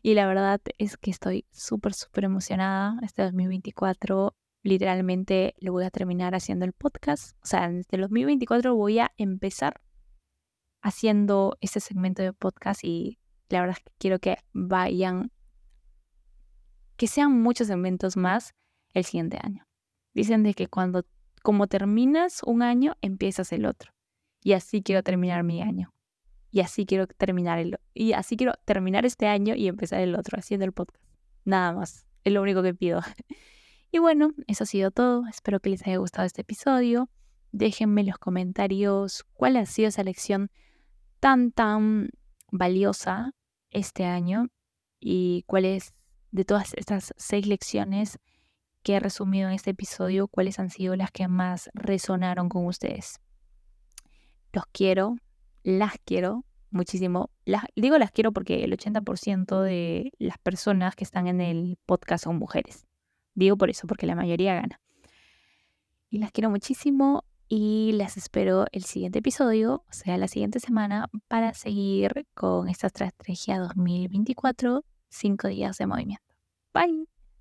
Y 0.00 0.14
la 0.14 0.28
verdad 0.28 0.60
es 0.78 0.96
que 0.96 1.10
estoy 1.10 1.44
súper, 1.50 1.92
súper 1.92 2.22
emocionada. 2.22 3.00
Este 3.02 3.24
2024 3.24 4.36
literalmente 4.62 5.56
lo 5.58 5.72
voy 5.72 5.86
a 5.86 5.90
terminar 5.90 6.36
haciendo 6.36 6.66
el 6.66 6.72
podcast. 6.72 7.36
O 7.42 7.46
sea, 7.46 7.68
desde 7.68 7.96
el 7.96 8.02
2024 8.02 8.76
voy 8.76 9.00
a 9.00 9.10
empezar 9.16 9.80
haciendo 10.82 11.58
este 11.60 11.80
segmento 11.80 12.22
de 12.22 12.32
podcast 12.32 12.84
y 12.84 13.18
la 13.52 13.60
verdad 13.60 13.76
es 13.78 13.84
que 13.84 13.92
quiero 13.98 14.18
que 14.18 14.38
vayan, 14.54 15.30
que 16.96 17.06
sean 17.06 17.42
muchos 17.42 17.66
segmentos 17.66 18.16
más 18.16 18.54
el 18.94 19.04
siguiente 19.04 19.38
año. 19.42 19.66
Dicen 20.14 20.42
de 20.42 20.54
que 20.54 20.68
cuando, 20.68 21.04
como 21.42 21.66
terminas 21.66 22.40
un 22.44 22.62
año, 22.62 22.94
empiezas 23.02 23.52
el 23.52 23.66
otro. 23.66 23.92
Y 24.42 24.54
así 24.54 24.82
quiero 24.82 25.02
terminar 25.02 25.44
mi 25.44 25.60
año. 25.60 25.92
Y 26.50 26.60
así 26.60 26.86
quiero 26.86 27.06
terminar 27.06 27.58
el 27.58 27.78
y 27.94 28.12
así 28.12 28.36
quiero 28.36 28.54
terminar 28.64 29.04
este 29.04 29.26
año 29.26 29.54
y 29.54 29.68
empezar 29.68 30.00
el 30.00 30.14
otro 30.14 30.38
haciendo 30.38 30.64
el 30.64 30.72
podcast. 30.72 31.04
Nada 31.44 31.72
más. 31.72 32.06
Es 32.24 32.32
lo 32.32 32.42
único 32.42 32.62
que 32.62 32.74
pido. 32.74 33.00
Y 33.94 33.98
bueno, 33.98 34.30
eso 34.46 34.64
ha 34.64 34.66
sido 34.66 34.90
todo. 34.90 35.26
Espero 35.28 35.60
que 35.60 35.68
les 35.68 35.86
haya 35.86 35.98
gustado 35.98 36.24
este 36.24 36.40
episodio. 36.40 37.10
Déjenme 37.50 38.00
en 38.00 38.06
los 38.06 38.16
comentarios 38.16 39.26
cuál 39.34 39.58
ha 39.58 39.66
sido 39.66 39.88
esa 39.88 40.02
lección 40.02 40.50
tan, 41.20 41.52
tan 41.52 42.08
valiosa 42.50 43.34
este 43.72 44.04
año 44.04 44.48
y 45.00 45.42
cuáles 45.46 45.94
de 46.30 46.44
todas 46.44 46.72
estas 46.74 47.12
seis 47.16 47.46
lecciones 47.46 48.18
que 48.82 48.94
he 48.94 49.00
resumido 49.00 49.48
en 49.48 49.54
este 49.54 49.70
episodio, 49.70 50.28
cuáles 50.28 50.58
han 50.58 50.70
sido 50.70 50.96
las 50.96 51.10
que 51.10 51.28
más 51.28 51.70
resonaron 51.74 52.48
con 52.48 52.66
ustedes. 52.66 53.20
Los 54.52 54.64
quiero, 54.72 55.16
las 55.62 55.94
quiero 56.04 56.44
muchísimo. 56.70 57.30
Las, 57.44 57.64
digo 57.76 57.98
las 57.98 58.10
quiero 58.10 58.32
porque 58.32 58.64
el 58.64 58.72
80% 58.76 59.62
de 59.62 60.12
las 60.18 60.38
personas 60.38 60.96
que 60.96 61.04
están 61.04 61.26
en 61.26 61.40
el 61.40 61.78
podcast 61.86 62.24
son 62.24 62.36
mujeres. 62.36 62.86
Digo 63.34 63.56
por 63.56 63.70
eso, 63.70 63.86
porque 63.86 64.06
la 64.06 64.16
mayoría 64.16 64.54
gana. 64.54 64.80
Y 66.10 66.18
las 66.18 66.32
quiero 66.32 66.50
muchísimo 66.50 67.24
y 67.54 67.92
las 67.92 68.16
espero 68.16 68.64
el 68.72 68.82
siguiente 68.84 69.18
episodio, 69.18 69.84
o 69.86 69.92
sea, 69.92 70.16
la 70.16 70.26
siguiente 70.26 70.58
semana, 70.58 71.10
para 71.28 71.52
seguir 71.52 72.26
con 72.32 72.70
esta 72.70 72.86
estrategia 72.86 73.58
2024, 73.58 74.86
5 75.10 75.48
días 75.48 75.76
de 75.76 75.86
movimiento. 75.86 76.24
Bye. 76.72 77.11